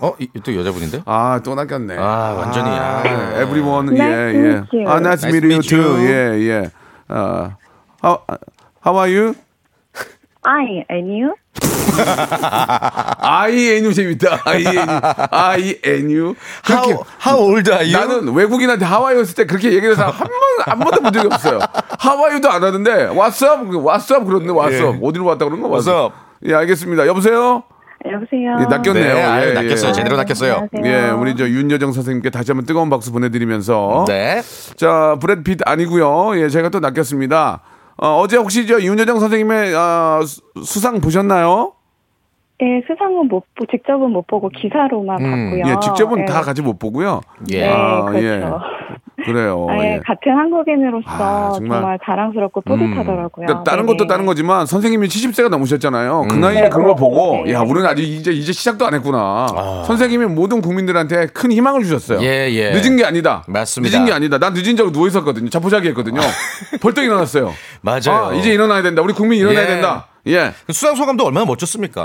[0.00, 1.02] 어, 이- 또 여자분인데?
[1.06, 1.96] 아, 또 낚였네.
[1.96, 2.68] 아, 완전히.
[2.70, 3.02] 아.
[3.40, 3.96] everyone.
[3.96, 4.48] 예, Nice to 예.
[4.48, 4.88] meet you.
[4.90, 6.00] 아, nice to meet you too.
[6.06, 6.70] 예, 예.
[7.08, 7.52] 어,
[8.02, 8.18] how,
[8.84, 9.34] how are you?
[10.42, 11.34] Fine and you.
[13.20, 14.40] I N U 재밌다.
[14.44, 15.00] I N U.
[15.30, 16.34] I N U.
[16.64, 17.92] 그렇게 How, how old are you?
[17.92, 20.28] 나는 외국인한테 하와이 했을 때 그렇게 얘기해서 한 번,
[20.64, 21.58] 한 번도 본 적이 없어요.
[21.98, 24.98] 하와이도 안 하는데, 왓썹, 왓썹 그러는데, 왓썹.
[25.02, 25.72] 어디로 왔다 그러는 거 예.
[25.80, 26.14] What's up?
[26.46, 27.06] 예, 알겠습니다.
[27.06, 27.62] 여보세요?
[28.10, 28.56] 여보세요.
[28.60, 29.14] 예, 낚였네요.
[29.14, 29.90] 네, 아유, 예, 낚였어요.
[29.90, 29.92] 예.
[29.92, 30.68] 제대로 낚였어요.
[30.72, 31.08] 안녕하세요.
[31.08, 34.06] 예, 우리 저 윤여정 선생님께 다시 한번 뜨거운 박수 보내드리면서.
[34.08, 34.40] 네.
[34.76, 36.40] 자, 브래드 피트 아니고요.
[36.40, 37.60] 예, 제가 또 낚였습니다.
[38.02, 41.72] 어, 제 혹시 저 윤여정 선생님의 아, 수- 수상 보셨나요?
[42.62, 45.72] 예, 수상은 못 보, 직접은 못 보고 기사로만 음, 봤고요.
[45.74, 46.24] 예, 직접은 예.
[46.24, 47.20] 다 같이 못 보고요.
[47.52, 47.60] 예.
[47.60, 48.58] 네, 아, 그렇죠.
[49.24, 49.66] 그래요.
[49.68, 50.00] 아, 예, 예.
[50.04, 51.80] 같은 한국인으로서 아, 정말.
[51.80, 51.98] 정말.
[52.04, 53.46] 자랑스럽고 뿌듯하더라고요.
[53.46, 53.98] 그러니까 다른 네네.
[53.98, 56.26] 것도 다른 거지만 선생님이 70세가 넘으셨잖아요.
[56.28, 56.40] 그 음.
[56.40, 57.52] 나이에 네, 그런 걸 네, 보고 네.
[57.52, 59.46] 야 우리는 아직 이제 이제 시작도 안 했구나.
[59.50, 59.84] 아.
[59.86, 62.20] 선생님이 모든 국민들한테 큰 희망을 주셨어요.
[62.22, 62.70] 예, 예.
[62.72, 63.44] 늦은 게 아니다.
[63.48, 63.96] 맞습니다.
[63.96, 64.38] 늦은 게 아니다.
[64.38, 65.48] 난 늦은 줄 알고 누워 있었거든요.
[65.48, 66.20] 자포자기 했거든요.
[66.80, 67.52] 벌떡 일어났어요.
[67.82, 68.30] 맞아요.
[68.30, 69.02] 아, 이제 일어나야 된다.
[69.02, 69.66] 우리 국민 일어나야 예.
[69.66, 70.06] 된다.
[70.26, 70.52] 예.
[70.66, 72.04] 그 수상 소감도 얼마나 멋졌습니까?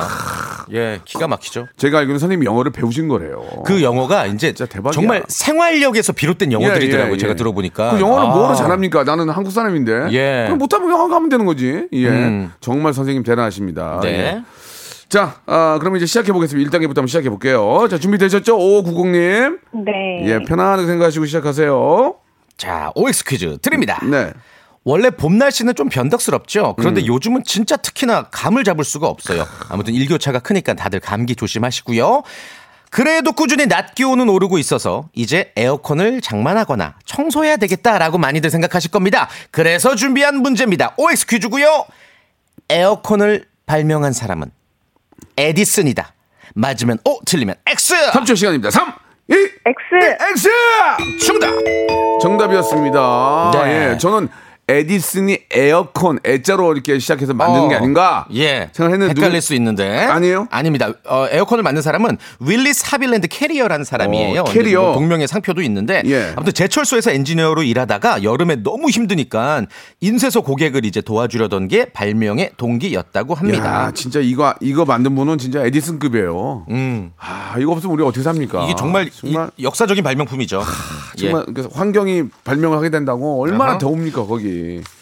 [0.74, 1.68] 예, 기가 막히죠.
[1.78, 3.44] 제가 알기로는 선생님이 영어를 배우신 거래요.
[3.66, 4.92] 그 영어가 이제 진짜 대박이야.
[4.94, 7.12] 정말 생활력에서 비롯된 영어들이더라고요.
[7.12, 7.36] 예, 예, 제가 예.
[7.36, 7.92] 들어보니까.
[7.92, 8.30] 그 영어를 아.
[8.34, 9.04] 뭐로 잘합니까?
[9.04, 10.08] 나는 한국 사람인데.
[10.12, 10.44] 예.
[10.46, 11.88] 그럼 못하면 영어 가면 되는 거지.
[11.92, 12.08] 예.
[12.08, 12.52] 음.
[12.60, 14.00] 정말 선생님 대단하십니다.
[14.04, 14.10] 네.
[14.10, 14.44] 예.
[15.08, 16.70] 자, 아, 그럼 이제 시작해 보겠습니다.
[16.70, 17.88] 1단계부터 한번 시작해 볼게요.
[17.90, 18.58] 자, 준비되셨죠?
[18.58, 19.60] 5590님.
[19.86, 20.26] 네.
[20.26, 22.16] 예, 편안하게 생각하시고 시작하세요.
[22.58, 24.00] 자, OX 퀴즈 드립니다.
[24.04, 24.32] 네.
[24.86, 26.76] 원래 봄 날씨는 좀 변덕스럽죠.
[26.78, 27.08] 그런데 음.
[27.08, 29.46] 요즘은 진짜 특히나 감을 잡을 수가 없어요.
[29.68, 32.22] 아무튼 일교차가 크니까 다들 감기 조심하시고요.
[32.92, 39.28] 그래도 꾸준히 낮 기온은 오르고 있어서 이제 에어컨을 장만하거나 청소해야 되겠다라고 많이들 생각하실 겁니다.
[39.50, 40.94] 그래서 준비한 문제입니다.
[40.98, 41.86] OX 퀴즈고요.
[42.70, 44.52] 에어컨을 발명한 사람은
[45.36, 46.14] 에디슨이다.
[46.54, 47.96] 맞으면 O, 틀리면 X.
[48.12, 48.70] 3초 시간입니다.
[48.70, 48.94] 3,
[49.30, 50.18] 2, X.
[50.30, 50.50] X!
[51.26, 51.50] 정답.
[52.22, 53.52] 정답이었습니다.
[53.56, 53.92] 네.
[53.94, 54.30] 예, 저는
[54.68, 58.70] 에디슨이 에어컨 애자로 이렇게 시작해서 만든 게 어, 아닌가 예.
[58.74, 60.00] 생각했는데 헷갈릴 누구- 수 있는데.
[60.06, 60.48] 아니에요?
[60.50, 60.92] 아닙니다.
[61.08, 64.42] 어, 에어컨을 만든 사람은 윌리스 하빌랜드 캐리어라는 사람이에요.
[64.42, 64.82] 어, 캐리어.
[64.82, 66.02] 뭐 동명의 상표도 있는데.
[66.06, 66.34] 예.
[66.36, 69.66] 아무튼 제철소에서 엔지니어로 일하다가 여름에 너무 힘드니까
[70.02, 73.86] 인쇄소 고객을 이제 도와주려던 게 발명의 동기였다고 합니다.
[73.86, 76.66] 야, 진짜 이거 이거 만든 분은 진짜 에디슨급이에요.
[76.72, 77.12] 음.
[77.18, 78.64] 아, 이거 없으면 우리 어떻게 삽니까?
[78.66, 80.64] 이게 정말, 정말 이- 역사적인 발명품이죠.
[81.18, 83.78] 정말 그래서 환경이 발명을 하게 된다고 얼마나 아하.
[83.78, 84.55] 더웁니까 거기.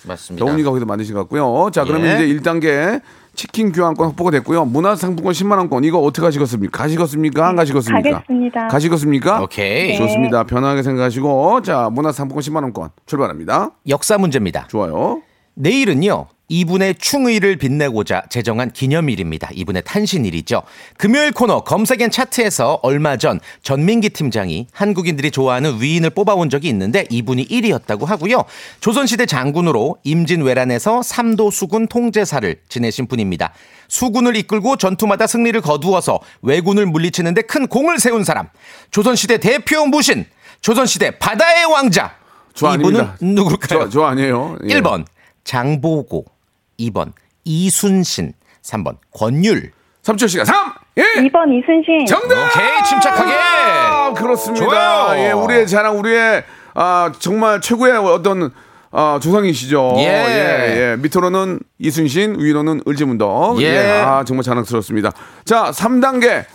[0.07, 0.45] 맞습니다.
[0.45, 1.69] 더우니까 거기서 만드신 것 같고요.
[1.71, 2.25] 자, 그러면 예.
[2.25, 3.01] 이제 1단계
[3.35, 4.65] 치킨 교환권 확보가 됐고요.
[4.65, 6.77] 문화상품권 10만 원권 이거 어떻게 가시겠습니까?
[6.83, 7.47] 가시겠습니까?
[7.47, 8.11] 안 가시겠습니까?
[8.11, 8.67] 가겠습니다.
[8.67, 9.41] 가시겠습니까?
[9.41, 9.87] 오케이.
[9.89, 9.97] 네.
[9.97, 10.43] 좋습니다.
[10.43, 13.71] 편하게 생각하시고 자, 문화상품권 10만 원권 출발합니다.
[13.89, 14.67] 역사 문제입니다.
[14.67, 15.21] 좋아요.
[15.55, 16.27] 내일은요.
[16.53, 19.49] 이분의 충의를 빛내고자 제정한 기념일입니다.
[19.53, 20.61] 이분의 탄신일이죠.
[20.97, 27.47] 금요일 코너 검색엔 차트에서 얼마 전 전민기 팀장이 한국인들이 좋아하는 위인을 뽑아온 적이 있는데 이분이
[27.47, 28.43] 1위였다고 하고요.
[28.81, 33.51] 조선시대 장군으로 임진왜란에서 삼도 수군 통제사를 지내신 분입니다.
[33.87, 38.47] 수군을 이끌고 전투마다 승리를 거두어서 왜군을 물리치는데 큰 공을 세운 사람.
[38.91, 40.25] 조선시대 대표 무신.
[40.61, 42.15] 조선시대 바다의 왕자.
[42.53, 43.17] 저 이분은 아닙니다.
[43.21, 43.79] 누굴까요?
[43.85, 44.59] 저, 저 아니에요.
[44.69, 44.75] 예.
[44.75, 45.05] 1번
[45.43, 46.32] 장보고
[46.79, 47.11] 2번
[47.43, 48.33] 이순신
[48.63, 49.71] 3번 권율
[50.03, 52.05] 3초 시간 3 1 2번 이순신.
[52.05, 52.35] 정답!
[52.55, 53.33] 오케이, 침착하게.
[53.33, 54.63] 아, 그렇습니다.
[54.65, 55.19] 좋아요.
[55.19, 56.43] 예, 우리의 자랑, 우리의
[56.75, 58.51] 아, 정말 최고의 어떤
[58.91, 59.93] 아, 조상이시죠.
[59.97, 60.03] 예.
[60.03, 60.95] 예, 예.
[60.97, 63.59] 밑으로는 이순신, 위로는 을지문덕.
[63.63, 64.01] 예.
[64.05, 65.11] 아, 정말 자랑스럽습니다.
[65.45, 66.45] 자, 3단계.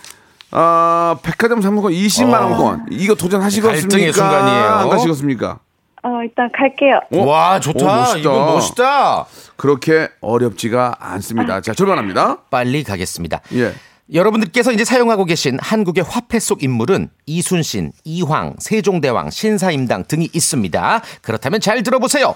[0.51, 2.85] 아, 백화점 상품권 20만 원권.
[2.91, 3.77] 이거 도전하시겠습니까?
[3.77, 3.81] 어.
[3.81, 4.65] 갈등의 순간이에요.
[4.67, 5.59] 안 가시겠습니까?
[6.03, 7.01] 어, 일단 갈게요.
[7.13, 7.25] 어?
[7.25, 8.19] 와 좋다 오, 멋있다.
[8.19, 9.25] 이분 멋있다
[9.57, 11.61] 그렇게 어렵지가 않습니다.
[11.61, 12.43] 자, 출발합니다.
[12.49, 13.73] 빨리 가겠습니다 예.
[14.11, 21.01] 여러분들께서 이제 사용하고 계신 한국의 화폐 속 인물은 이순신, 이황, 세종대왕, 신사임당 등이 있습니다.
[21.21, 22.33] 그렇다면 잘 들어보세요.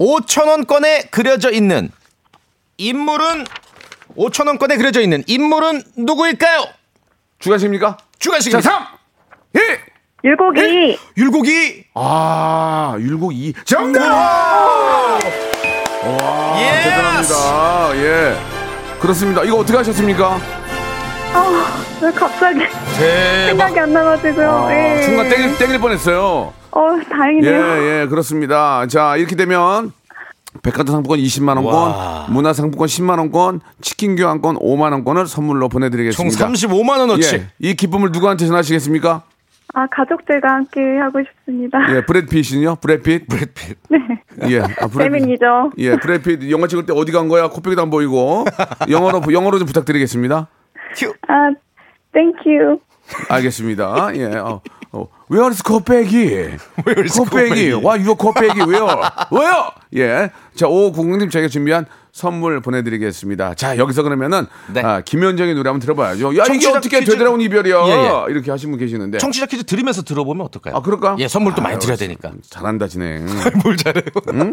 [0.00, 1.90] 5천원권에 그려져 있는
[2.78, 3.44] 인물은
[4.16, 6.64] 5천원권에 그려져 있는 인물은 누구일까요?
[7.38, 7.96] 주가십니까?
[7.96, 8.70] 자, 주간식입니다.
[8.70, 8.86] 3,
[9.54, 9.62] 1.
[10.24, 13.52] 율곡이 율곡이 아, 율곡 2.
[13.64, 15.18] 정답!
[16.58, 16.82] 예.
[16.82, 17.96] 대단합니다.
[17.96, 18.34] 예.
[19.00, 19.44] 그렇습니다.
[19.44, 20.38] 이거 어떻게 하셨습니까?
[21.34, 22.58] 아, 왜 갑자기
[22.98, 23.66] 대박.
[23.68, 24.50] 생각이 안 나가지고요.
[24.50, 25.02] 아, 예.
[25.02, 26.52] 순간 땡길, 땡길 뻔했어요.
[26.72, 28.02] 어, 예, 다행이네요.
[28.02, 28.86] 예, 그렇습니다.
[28.88, 29.92] 자, 이렇게 되면
[30.62, 32.26] 백화점 상품권 20만 원권, 와.
[32.28, 36.48] 문화 상품권 10만 원권, 치킨 교환권 5만 원권을 선물로 총 보내드리겠습니다.
[36.48, 37.36] 35만 원어치.
[37.36, 39.22] 예, 이 기쁨을 누구한테 전하시겠습니까?
[39.74, 41.78] 아, 가족들과 함께 하고 싶습니다.
[41.94, 42.76] 예, 브래드핏이요?
[42.76, 43.28] 브래드핏?
[43.28, 43.78] 브래드핏.
[44.50, 44.98] 예, 아, 브래드핏.
[45.02, 45.72] 재민이죠.
[45.78, 47.48] 예, 브래드핏 영화 찍을 때 어디 간 거야?
[47.48, 48.44] 코빼기도 안 보이고
[48.88, 50.48] 영어로 영어로 좀 부탁드리겠습니다.
[51.28, 51.50] 아,
[52.12, 52.80] thank you.
[53.28, 54.10] 알겠습니다.
[54.16, 54.24] 예.
[54.36, 54.60] 어,
[54.92, 55.06] 어.
[55.30, 56.16] Where is 코빼기?
[56.24, 57.18] is 코빼기.
[57.20, 57.72] 코빼기?
[57.74, 58.60] Why you 코빼기?
[58.68, 58.86] 왜요?
[59.30, 59.70] 왜요?
[59.96, 60.30] 예.
[60.54, 61.84] 자, 오국님 저희가 준비한
[62.18, 63.54] 선물 보내드리겠습니다.
[63.54, 64.82] 자, 여기서 그러면은 네.
[64.82, 66.36] 아, 김현정의 노래 한번 들어봐야죠.
[66.36, 67.12] 야, 이게 어떻게 퀴즈.
[67.12, 67.76] 되돌아온 이별이야?
[67.86, 68.32] 예, 예.
[68.32, 69.18] 이렇게 하신 분 계시는데.
[69.18, 70.74] 청취자 퀴즈 들으면서 들어보면 어떨까요?
[70.76, 71.16] 아, 그럴까?
[71.20, 72.32] 예, 선물도 많이 아유, 드려야 되니까.
[72.50, 73.24] 잘한다, 진행.
[73.62, 74.04] 뭘 잘해요?
[74.32, 74.50] 응?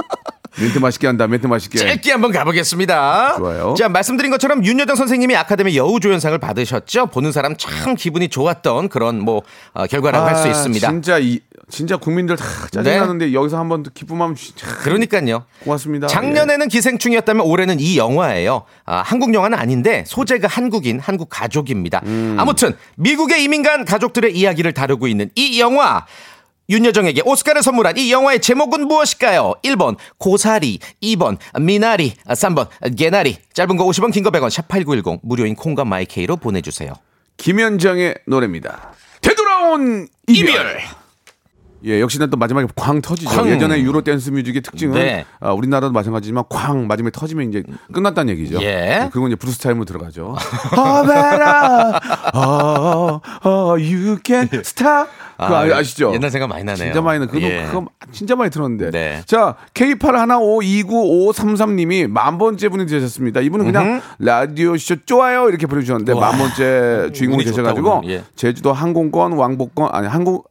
[0.58, 1.80] 멘트 맛있게 한다, 멘트 맛있게.
[1.80, 3.36] 짧게 한번 가보겠습니다.
[3.38, 3.74] 좋아요.
[3.78, 7.08] 자, 말씀드린 것처럼 윤여정 선생님이 아카데미 여우조연상을 받으셨죠.
[7.08, 9.42] 보는 사람 참 기분이 좋았던 그런 뭐
[9.74, 10.88] 어, 결과라고 할수 아, 있습니다.
[10.88, 10.94] 네.
[10.94, 15.46] 진짜 이 진짜 국민들 다 짜증나는데 여기서 한번 기쁨하면 진짜 그러니까요.
[15.64, 16.08] 고맙습니다.
[16.08, 18.66] 작년에는 기생충이었다면 올해는 이 영화예요.
[18.86, 22.02] 아, 한국 영화는 아닌데 소재가 한국인, 한국 가족입니다.
[22.06, 22.36] 음.
[22.40, 26.06] 아무튼 미국의 이민 간 가족들의 이야기를 다루고 있는 이 영화.
[26.68, 29.54] 윤여정에게 오스카를 선물한 이 영화의 제목은 무엇일까요?
[29.64, 33.38] 1번 고사리, 2번 미나리, 3번 개나리.
[33.54, 36.94] 짧은 거 50원, 긴 거 100원, 샵8910 무료인 콩과 마이케이로 보내 주세요.
[37.38, 38.94] 김현정의 노래입니다.
[39.22, 40.82] 되돌아온 이별.
[41.86, 43.30] 예, 역시나 또 마지막에 쾅 터지죠.
[43.30, 43.48] 쾅.
[43.50, 45.26] 예전에 유로 댄스 뮤직의 특징은 네.
[45.40, 48.60] 아, 우리나라도 마찬가지지만 쾅 마지막에 터지면 이제 끝났다는 얘기죠.
[48.62, 49.10] 예.
[49.14, 50.36] 그건 이제 브루스 타임으로 들어가죠.
[50.76, 52.00] 아베라,
[52.34, 55.10] 어, 어, you can stop.
[55.38, 56.14] 그거 아, 아시죠?
[56.14, 56.86] 옛날 생각 많이 나네요.
[56.86, 57.26] 진짜 많이 나.
[57.26, 57.66] 그거 예.
[57.66, 58.92] 그거 진짜 많이 들었는데.
[58.92, 59.22] 네.
[59.26, 63.42] 자, K81529533 님이 만 번째 분이 되셨습니다.
[63.42, 66.32] 이분은 그냥 라디오 쇼 좋아요 이렇게 보내 주셨는데 와.
[66.32, 68.10] 만 번째 주인공이 되셔 가지고 오늘.
[68.10, 68.24] 예.
[68.36, 70.42] 제주도 항공권, 왕복권 아니 항공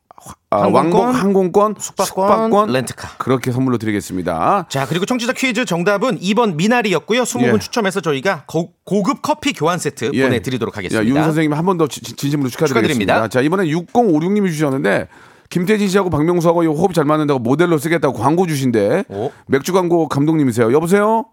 [0.50, 3.16] 아, 항공권, 왕복 항공권, 숙박권, 렌트카.
[3.18, 4.66] 그렇게 선물로 드리겠습니다.
[4.68, 7.22] 자, 그리고 청취자 퀴즈 정답은 2번 미나리였고요.
[7.22, 7.58] 20분 예.
[7.58, 10.22] 추첨해서 저희가 고, 급 커피 교환 세트 예.
[10.22, 11.04] 보내드리도록 하겠습니다.
[11.04, 13.14] 야, 윤 선생님 한 번 더 진심으로 축하드리겠습니다.
[13.14, 13.28] 축하드립니다.
[13.28, 15.08] 자, 이번엔 6056님이 주셨는데
[15.50, 19.30] 김태진 씨하고 박명수하고 이 호흡 잘 맞는다고 모델로 쓰겠다고 광고 주신데 오.
[19.46, 20.72] 맥주 광고 감독님이세요.
[20.72, 21.26] 여보세요?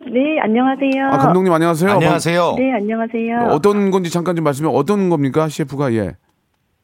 [0.00, 1.06] 네, 안녕하세요.
[1.10, 1.90] 아, 감독님 안녕하세요.
[1.90, 2.54] 안녕하세요.
[2.56, 3.48] 네, 안녕하세요.
[3.50, 4.70] 어떤 건지 잠깐 좀 말씀해.
[4.72, 5.92] 어떤 겁니까, 셰프가?
[5.94, 6.16] 예.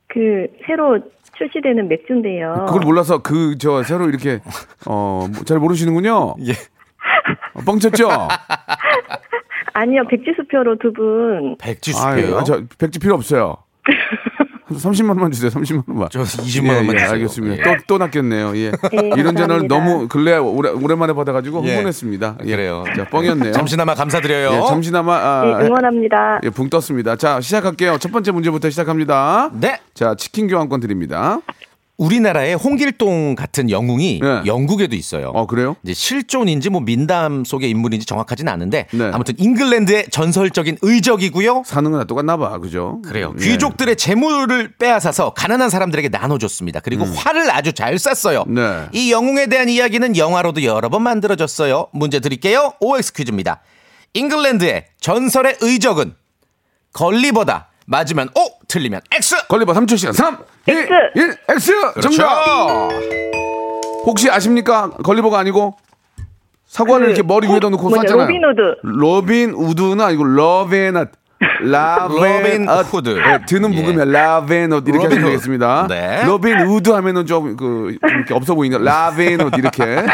[0.09, 0.99] 그 새로
[1.37, 2.65] 출시되는 맥주인데요.
[2.67, 4.41] 그걸 몰라서 그 저 새로 이렇게
[4.87, 6.35] 어 잘 모르시는군요.
[6.47, 6.53] 예.
[7.55, 8.09] 어, 뻥쳤죠?
[9.75, 11.57] 아니요, 백지수표로 두 분.
[11.59, 12.39] 백지수표요.
[12.39, 13.57] 아, 저 백지 필요 없어요.
[14.79, 15.51] 30만 원만 주세요.
[15.51, 16.09] 30만 원만.
[16.11, 17.11] 저 20만 원만 예, 예, 주세요.
[17.13, 17.71] 알겠습니다.
[17.71, 17.77] 예.
[17.87, 18.57] 또또 낚였네요.
[18.57, 18.71] 예.
[18.71, 19.69] 네, 이런 전화를.
[19.69, 21.71] 너무 근래 오래, 오랜만에 받아가지고 예.
[21.71, 22.39] 흥분했습니다.
[22.45, 22.51] 예.
[22.51, 22.85] 그래요.
[22.97, 23.53] 자, 뻥이었네요.
[23.53, 24.63] 잠시나마 감사드려요.
[24.65, 26.41] 예, 잠시나마 아, 네, 응원합니다.
[26.45, 27.17] 예, 붕 떴습니다.
[27.17, 27.99] 자, 시작할게요.
[27.99, 29.51] 첫 번째 문제부터 시작합니다.
[29.55, 29.81] 네.
[29.95, 31.39] 자, 치킨 교환권 드립니다.
[31.97, 34.43] 우리나라에 홍길동 같은 영웅이 네.
[34.47, 35.29] 영국에도 있어요.
[35.29, 35.77] 어, 그래요?
[35.85, 39.11] 이제 실존인지 뭐 민담 속의 인물인지 정확하지는 않은데 네.
[39.13, 41.63] 아무튼 잉글랜드의 전설적인 의적이고요.
[41.65, 42.59] 사는 건 다 똑같나 봐.
[42.59, 43.01] 그죠?
[43.05, 43.33] 그래요.
[43.41, 43.45] 예.
[43.45, 46.81] 귀족들의 재물을 빼앗아서 가난한 사람들에게 나눠줬습니다.
[46.81, 48.45] 그리고 활을 아주 잘 쐈어요.
[48.49, 48.55] 음.
[48.57, 48.87] 네.
[48.93, 51.89] 이 영웅에 대한 이야기는 영화로도 여러 번 만들어졌어요.
[51.93, 52.73] 문제 드릴게요.
[52.81, 53.61] OX 퀴즈입니다.
[54.15, 56.15] 잉글랜드의 전설의 의적은
[56.93, 57.69] 걸리버다.
[57.87, 59.47] 맞으면 O, 틀리면 X.
[59.49, 60.89] 걸리버 3초 시간 3, 2, X.
[61.17, 61.73] 1, X!
[62.01, 62.91] 정답!
[64.07, 64.91] 혹시 아십니까?
[64.91, 65.77] 걸리버가 아니고
[66.67, 68.27] 사과를 그 이렇게 머리 위에다 놓고 뭐냐, 쐈잖아요.
[68.27, 68.61] 로빈후드.
[68.83, 71.09] 로빈 우드는 아니고 러베넛.
[71.61, 73.09] 라벤 로빈 어, 후드.
[73.11, 73.81] 네, 드는 예.
[73.83, 75.25] 묵으면 라벤 옷 이렇게 로빈 하시면.
[75.27, 75.87] 되겠습니다.
[75.89, 76.25] 네.
[76.25, 80.05] 로빈 우드 하면은 좀 그 이렇게 없어 보이는 라벤 옷 이렇게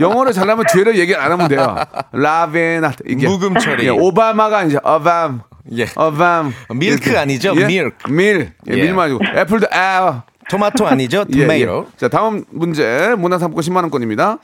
[0.00, 1.76] 영어를 잘하면 뒤를 얘기 안 하면 돼요.
[2.12, 3.84] 라벤 옷 이게 묵음 처리.
[3.86, 4.78] 예, 오바마가 아니죠.
[4.82, 5.42] 어밤.
[5.76, 5.86] 예.
[5.94, 6.52] 어밤.
[6.74, 7.18] 밀크.
[7.18, 7.54] 아니죠?
[7.56, 7.66] 예?
[7.66, 8.10] 밀크.
[8.10, 8.52] 밀.
[8.68, 8.82] 예, 예.
[8.82, 10.24] 밀 말고 apple도 아.
[10.50, 11.24] 토마토 아니죠?
[11.34, 11.86] 예, tomato.
[11.88, 11.96] 예.
[11.96, 13.14] 자, 다음 문제.
[13.16, 14.38] 문화상품권 10만 원권입니다.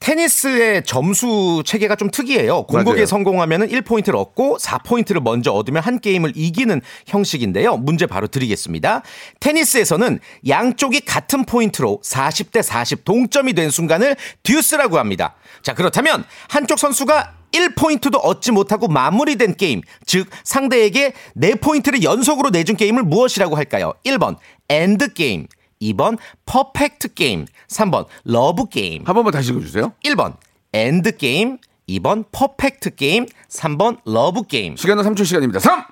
[0.00, 2.62] 테니스의 점수 체계가 좀 특이해요.
[2.64, 3.04] 공격에.
[3.04, 7.76] 성공하면 1포인트를 얻고 4포인트를 먼저 얻으면 한 게임을 이기는 형식인데요.
[7.78, 9.02] 문제 바로 드리겠습니다.
[9.40, 15.34] 테니스에서는 양쪽이 같은 포인트로 40대 40 동점이 된 순간을 듀스라고 합니다.
[15.62, 23.02] 자, 그렇다면 한쪽 선수가 1포인트도 얻지 못하고 마무리된 게임, 즉 상대에게 4포인트를 연속으로 내준 게임을
[23.02, 23.94] 무엇이라고 할까요?
[24.04, 24.36] 1번
[24.68, 25.46] end game,
[25.80, 29.04] 2번 퍼펙트 게임, 3번 러브 게임.
[29.06, 29.92] 한 번만 다시 읽어 주세요.
[30.04, 30.36] 1번
[30.72, 34.76] end game, 2번 퍼펙트 게임, 3번 러브 게임.
[34.76, 35.60] 시간은 3초 시간입니다.
[35.60, 35.84] 3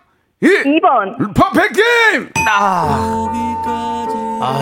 [0.42, 1.34] 2 2번.
[1.34, 2.30] 퍼펙트 게임!
[2.46, 3.26] 아,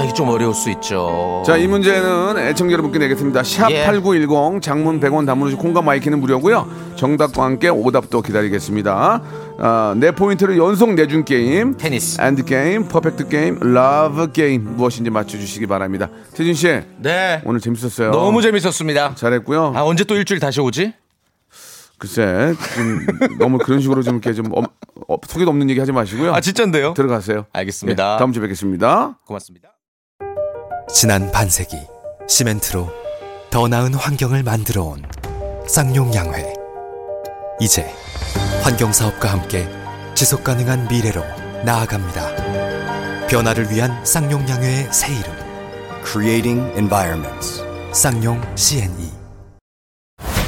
[0.05, 1.43] 이게 좀 어려울 수 있죠.
[1.45, 3.41] 자, 이 문제는 애청자 여러분께 내겠습니다.
[3.71, 3.87] 예.
[3.87, 6.69] 샵8910 장문 100원 단문으시 콩과 마이케이는 무료고요.
[6.97, 9.23] 정답과 함께 오답도 기다리겠습니다.
[9.59, 11.77] 아, 네 포인트를 연속 내준 게임.
[11.77, 12.21] 테니스.
[12.21, 16.09] end game, 퍼펙트 게임, 러브 게임 무엇인지 맞춰 주시기 바랍니다.
[16.35, 17.43] 태진 씨, 네.
[17.45, 18.11] 오늘 재밌었어요.
[18.13, 19.15] 너무 재밌었습니다.
[19.17, 19.73] 잘했고요.
[19.75, 20.93] 아, 언제 또 일주일 다시 오지?
[22.05, 24.67] 글쎄, 좀 너무 그런 식으로 좀 이렇게 좀 엄-
[25.09, 26.35] 어, 속에도 없는 얘기 하지 마시고요.
[26.35, 26.93] 아, 진짠데요?
[26.95, 27.47] 들어가세요.
[27.53, 28.15] 알겠습니다.
[28.15, 29.19] 예, 다음 주에 뵙겠습니다.
[29.27, 29.71] 고맙습니다.
[30.93, 31.77] 지난 반세기
[32.29, 32.91] 시멘트로
[33.51, 35.03] 더 나은 환경을 만들어 온
[35.67, 36.53] 쌍용 양회
[37.61, 37.91] 이제
[38.63, 39.67] 환경 사업과 함께
[40.15, 41.23] 지속 가능한 미래로
[41.65, 45.33] 나아갑니다 변화를 위한 쌍용 양회의 새 이름
[46.05, 48.41] Creating Environments 쌍용.
[48.57, 49.14] CNE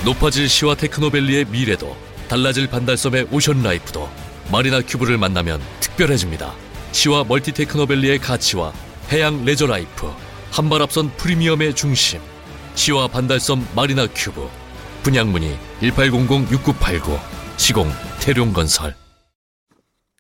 [0.07, 1.97] 높아질 시화 테크노밸리의 미래도
[2.29, 4.09] 달라질 반달섬의 오션 라이프도
[4.53, 6.53] 마리나 큐브를 만나면 특별해집니다.
[6.93, 8.73] 시화 멀티 테크노밸리의 가치와
[9.11, 10.09] 해양 레저 라이프
[10.53, 12.21] 한발 앞선 프리미엄의 중심
[12.77, 14.49] 시화 반달섬 마리나 큐브
[15.03, 17.19] 분양문의 1800-6989
[17.57, 17.91] 시공
[18.21, 18.95] 태룡건설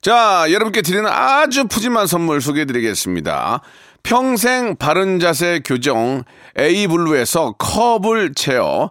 [0.02, 3.60] 자, 여러분께 드리는 아주 푸짐한 선물 소개해 드리겠습니다.
[4.02, 6.24] 평생 바른 자세 교정
[6.58, 8.90] A블루에서 컵을 채워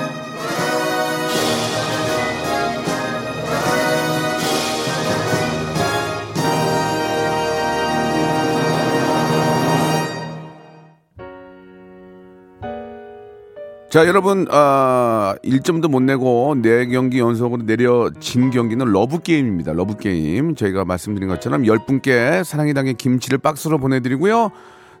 [13.91, 19.73] 자, 여러분, 아, 1점도 못 내고 4경기 연속으로 내려진 경기는 러브게임입니다.
[19.73, 20.55] 러브게임.
[20.55, 24.51] 저희가 말씀드린 것처럼 10분께 사랑이 당의 김치를 박스로 보내드리고요.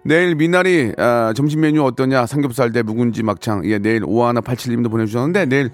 [0.03, 2.25] 내일 미나리, 아, 점심 메뉴 어떠냐?
[2.25, 3.63] 삼겹살 대 묵은지 막창.
[3.63, 5.69] 예, 내일 오하나 87님도 보내주셨는데, 내일,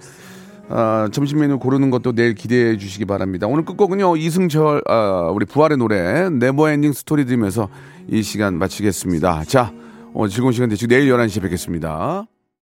[0.69, 3.47] 아, 점심 메뉴 고르는 것도 내일 기대해 주시기 바랍니다.
[3.47, 7.67] 오늘 끝곡은요, 이승철, 아, 우리 부활의 노래, Never Ending Story 들으면서
[8.09, 9.45] 이 시간 마치겠습니다.
[9.45, 9.73] 자,
[10.13, 12.27] 어, 즐거운 시간 되시고 내일 11시에 뵙겠습니다.